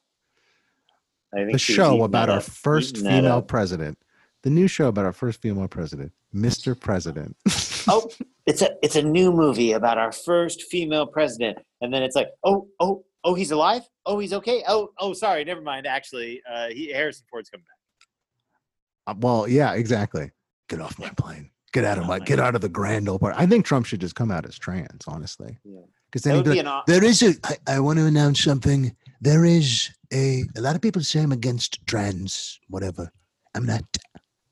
[1.34, 3.98] I think the show about our up, first female president.
[4.44, 6.80] The new show about our first female president, Mr.
[6.80, 7.36] President.
[7.90, 8.10] Oh,
[8.46, 12.28] it's a it's a new movie about our first female president, and then it's like,
[12.44, 13.84] oh, oh, oh, he's alive.
[14.06, 14.64] Oh, he's okay.
[14.68, 15.86] Oh, oh, sorry, never mind.
[15.88, 19.16] Actually, uh, he, Harrison Ford's coming back.
[19.16, 20.32] Uh, well, yeah, exactly.
[20.70, 21.52] Get off my plane.
[21.74, 23.36] Get out of Oh my my get out of the grand old part.
[23.38, 25.58] I think Trump should just come out as trans, honestly.
[25.64, 25.82] Yeah.
[26.10, 26.82] Because then be be an.
[26.88, 28.96] there is a I, I want to announce something.
[29.22, 33.12] There is a a lot of people say I'm against trans, whatever.
[33.54, 33.84] I'm not.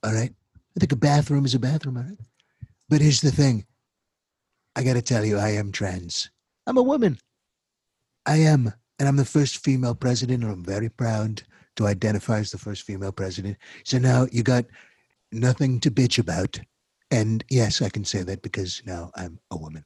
[0.04, 0.34] All right.
[0.76, 2.18] I think a bathroom is a bathroom, all right?
[2.90, 3.66] But here's the thing.
[4.76, 6.30] I gotta tell you, I am trans.
[6.68, 7.18] I'm a woman.
[8.26, 8.74] I am.
[9.00, 11.44] And I'm the first female president, and I'm very proud
[11.76, 13.58] to identify as the first female president.
[13.84, 14.66] So now you got
[15.34, 16.60] nothing to bitch about.
[17.12, 19.84] And yes, I can say that because now I'm a woman.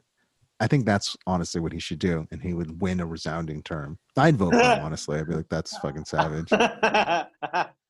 [0.60, 3.98] I think that's honestly what he should do, and he would win a resounding term.
[4.18, 5.18] I'd vote for him, honestly.
[5.20, 6.50] I'd be like, that's fucking savage.
[6.52, 7.26] I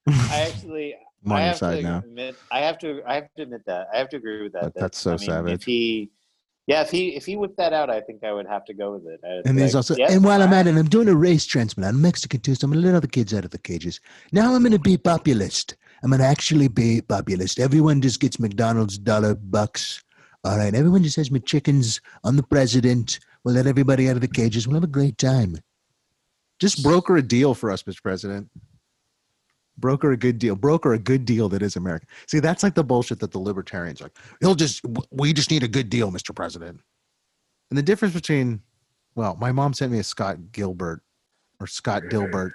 [0.07, 0.95] actually,
[1.25, 1.97] I'm I on your have side to now.
[1.99, 3.87] admit, I have to, I have to admit that.
[3.93, 4.61] I have to agree with that.
[4.63, 5.53] That- that, that's so I mean, savage.
[5.53, 6.11] If he,
[6.69, 8.93] yeah, if he, if he whipped that out, I think I would have to go
[8.93, 9.19] with it.
[9.23, 11.47] I'd And there's like, also, "Yep, and while I'm at it, I'm doing a race
[11.47, 11.95] transplant.
[11.95, 13.99] I'm Mexican too, so I'm going to let other kids out of the cages.
[14.33, 15.75] Now I'm going to be populist.
[16.03, 17.59] I'm going to actually be populist.
[17.59, 20.03] Everyone just gets McDonald's dollar bucks.
[20.43, 20.75] All right.
[20.75, 23.19] Everyone just has McChickens on the president.
[23.43, 24.67] We'll let everybody out of the cages.
[24.67, 25.57] We'll have a great time.
[26.59, 28.03] Just broker a deal for us, Mr.
[28.03, 28.47] President.
[29.79, 30.55] Broker a good deal.
[30.55, 32.07] Broker a good deal that is American.
[32.27, 34.17] See, that's like the bullshit that the libertarians are like.
[34.39, 34.81] He'll just.
[35.11, 36.35] We just need a good deal, Mr.
[36.35, 36.79] President.
[37.69, 38.61] And the difference between,
[39.15, 41.01] well, my mom sent me a Scott Gilbert
[41.59, 42.53] or Scott Dilbert,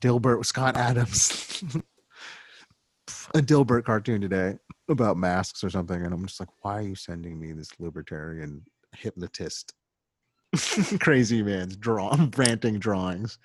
[0.00, 1.62] Dilbert Scott Adams,
[3.34, 4.58] a Dilbert cartoon today
[4.88, 8.62] about masks or something, and I'm just like, why are you sending me this libertarian
[8.96, 9.74] hypnotist,
[11.00, 13.38] crazy man's draw ranting drawings?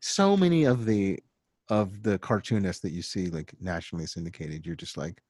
[0.00, 1.20] So many of the
[1.70, 5.22] of the cartoonists that you see like nationally syndicated, you're just like,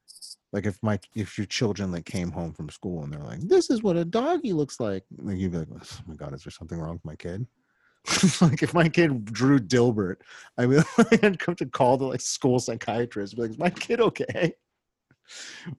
[0.51, 3.69] like if my if your children like came home from school and they're like, this
[3.69, 6.51] is what a doggy looks like, like you'd be like, oh my god, is there
[6.51, 7.45] something wrong with my kid?
[8.41, 10.17] like if my kid drew Dilbert,
[10.57, 10.83] I mean,
[11.23, 14.53] I'd come to call the like school psychiatrist, be like, is my kid okay?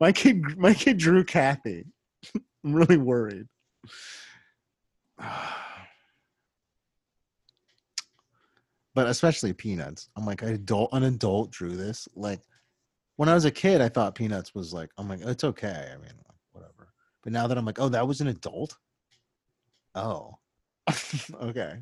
[0.00, 1.84] My kid, my kid drew Kathy.
[2.64, 3.48] I'm really worried.
[8.94, 10.10] But especially Peanuts.
[10.16, 12.08] I'm like, an adult, an adult drew this.
[12.14, 12.40] Like
[13.16, 15.90] when I was a kid, I thought Peanuts was like, I'm like, it's okay.
[15.92, 16.12] I mean,
[16.52, 16.92] whatever.
[17.22, 18.76] But now that I'm like, oh, that was an adult.
[19.94, 20.38] Oh,
[21.42, 21.76] okay.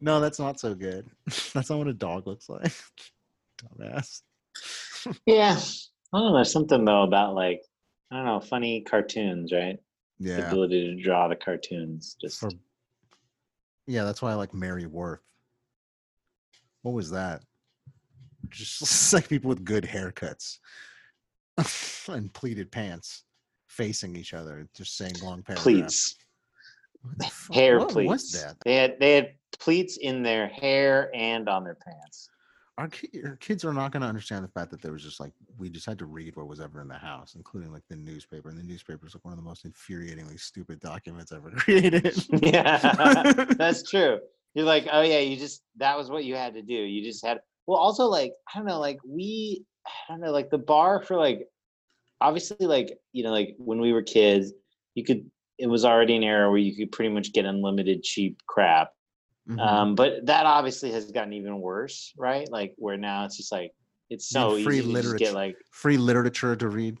[0.00, 1.06] No, that's not so good.
[1.26, 2.72] that's not what a dog looks like.
[3.58, 4.22] Dumbass.
[5.26, 6.34] Yeah, I don't know.
[6.34, 7.62] There's something though about like,
[8.10, 9.78] I don't know, funny cartoons, right?
[10.18, 10.36] Yeah.
[10.36, 12.50] The ability to draw the cartoons, just For-
[13.86, 15.20] Yeah, that's why I like Mary Worth.
[16.82, 17.42] What was that?
[18.48, 20.58] Just like people with good haircuts
[22.08, 23.24] and pleated pants
[23.68, 25.62] facing each other, just saying long paragraphs.
[25.64, 26.16] pleats,
[27.02, 28.08] What the fuck- hair what pleats.
[28.08, 28.56] was that?
[28.64, 32.28] They had they had pleats in their hair and on their pants.
[32.78, 35.18] Our, ki- our kids are not going to understand the fact that there was just
[35.18, 37.96] like we just had to read what was ever in the house, including like the
[37.96, 38.48] newspaper.
[38.50, 42.14] And the newspaper is like one of the most infuriatingly stupid documents ever created.
[42.40, 44.20] Yeah, that's true.
[44.58, 46.74] You're like, oh yeah, you just that was what you had to do.
[46.74, 47.38] You just had
[47.68, 51.14] well, also like I don't know, like we I don't know, like the bar for
[51.16, 51.46] like
[52.20, 54.52] obviously like you know like when we were kids,
[54.96, 58.40] you could it was already an era where you could pretty much get unlimited cheap
[58.48, 58.90] crap.
[59.48, 59.60] Mhm.
[59.60, 62.50] Um, but that obviously has gotten even worse, right?
[62.50, 63.70] Like where now it's just like
[64.10, 65.18] it's so free easy to literature.
[65.18, 66.98] get like Free literature to read.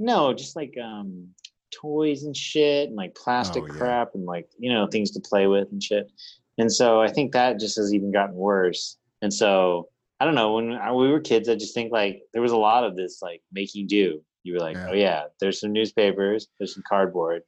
[0.00, 1.28] no, just like um
[1.70, 3.72] toys and shit and like plastic Oh, yeah.
[3.78, 6.10] crap and like, you know, things to play with and shit.
[6.58, 8.96] And so I think that just has even gotten worse.
[9.22, 9.88] And so
[10.20, 12.56] I don't know, when I- we were kids, I just think like there was a
[12.56, 14.22] lot of this like making do.
[14.42, 14.88] You were like, Yeah.
[14.90, 17.42] oh yeah, there's some newspapers, there's some cardboard.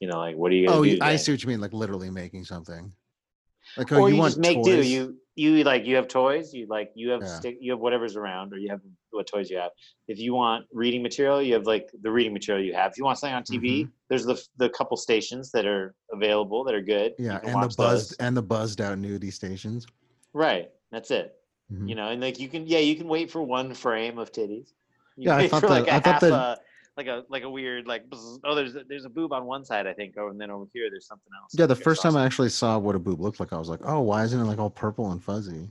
[0.00, 0.98] You know, like what are you gonna Oh, do?
[1.00, 2.92] I see what you mean, like literally making something.
[3.76, 4.82] Like, oh, or you, you, want make do.
[4.82, 6.52] You you like you have toys.
[6.52, 7.28] You like you have Yeah.
[7.28, 7.58] stick.
[7.60, 8.80] You have whatever's around, or you have
[9.10, 9.70] what toys you have.
[10.08, 12.90] If you want reading material, you have like the reading material you have.
[12.92, 13.90] If you want something on TV, Mm-hmm.
[14.08, 17.14] there's the the couple stations that are available that are good.
[17.18, 18.12] Yeah, and the buzzed those.
[18.14, 19.86] and the buzzed out nudie stations.
[20.32, 20.70] Right.
[20.90, 21.36] That's it.
[21.72, 21.88] Mhm.
[21.88, 24.72] You know, and like you can yeah, you can wait for one frame of titties.
[25.16, 26.58] You Yeah, I thought for like that- thought that- a
[26.98, 29.64] like a like a weird like bzz, oh there's a, there's a boob on one
[29.64, 31.52] side I think oh and then over here there's something else.
[31.54, 33.68] Yeah, the Like, first time I actually saw what a boob looked like, I was
[33.68, 35.70] like, oh, why isn't it like all purple and fuzzy?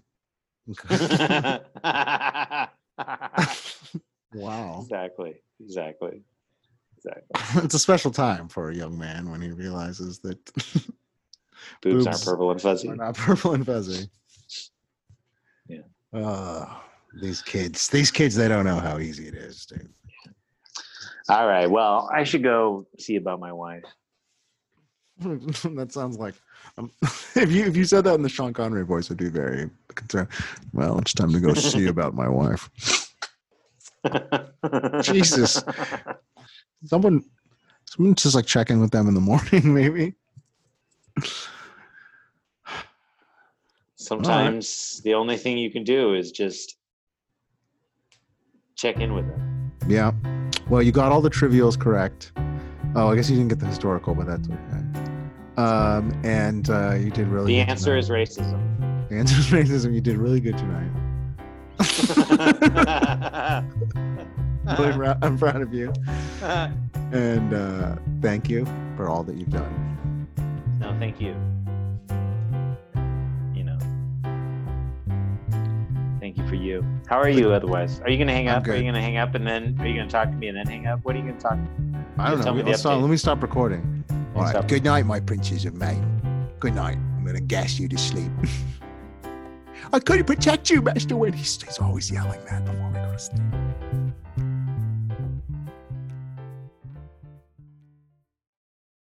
[4.34, 4.80] wow.
[4.82, 5.36] Exactly.
[5.60, 6.22] Exactly.
[6.98, 7.24] Exactly.
[7.64, 10.44] it's a special time for a young man when he realizes that
[11.82, 12.90] Boobs, Boobs aren't purple and fuzzy.
[12.90, 14.10] are not purple and fuzzy.
[15.68, 15.82] Yeah.
[16.14, 16.66] Uh,
[17.22, 19.90] these kids, these kids, they don't know how easy it is, dude.
[21.30, 21.70] All right.
[21.70, 23.84] Well, I should go see about my wife.
[25.20, 26.36] that sounds like
[26.78, 26.92] um,
[27.36, 30.28] if you if you said that in the Sean Connery voice, I'd be very concerned.
[30.74, 32.70] Well, it's time to go see about my wife.
[35.02, 35.64] Jesus.
[36.86, 37.24] Someone,
[37.86, 40.14] someone just like check in with them in the morning, maybe.
[43.96, 46.78] Sometimes the only thing you can do is just
[48.76, 49.72] check in with them.
[49.88, 50.12] Yeah.
[50.70, 52.32] Well, you got all the trivials correct.
[52.96, 54.84] Oh, I guess you didn't get the historical, but that's okay.
[55.58, 57.54] Um, and uh, you did really.
[57.54, 58.28] The answer tonight.
[58.28, 59.10] is racism.
[59.10, 59.48] The answer is
[59.86, 59.94] racism.
[59.94, 60.92] You did really good tonight.
[65.22, 65.94] I'm proud of you.
[67.12, 68.66] and uh, thank you
[68.96, 70.28] for all that you've done.
[70.80, 71.22] No, thank.
[71.22, 71.36] You
[76.44, 76.86] for you.
[77.08, 78.00] How are you otherwise?
[78.02, 78.68] Are you gonna hang I'm up?
[78.68, 80.68] Are you gonna hang up and then are you gonna talk to me and then
[80.68, 81.00] hang up?
[81.04, 81.58] What are you gonna talk?
[82.20, 82.54] I don't know.
[82.54, 84.04] me Let's stop, let me stop recording.
[84.36, 84.50] All right.
[84.52, 84.68] Stop.
[84.68, 86.52] Good night, my princes of Maine.
[86.60, 86.98] Good night.
[86.98, 88.32] I'm going to gas you to sleep.
[89.94, 91.34] I couldn't protect you, Master Win.
[91.34, 93.42] He's, he's always yelling that before we go to sleep.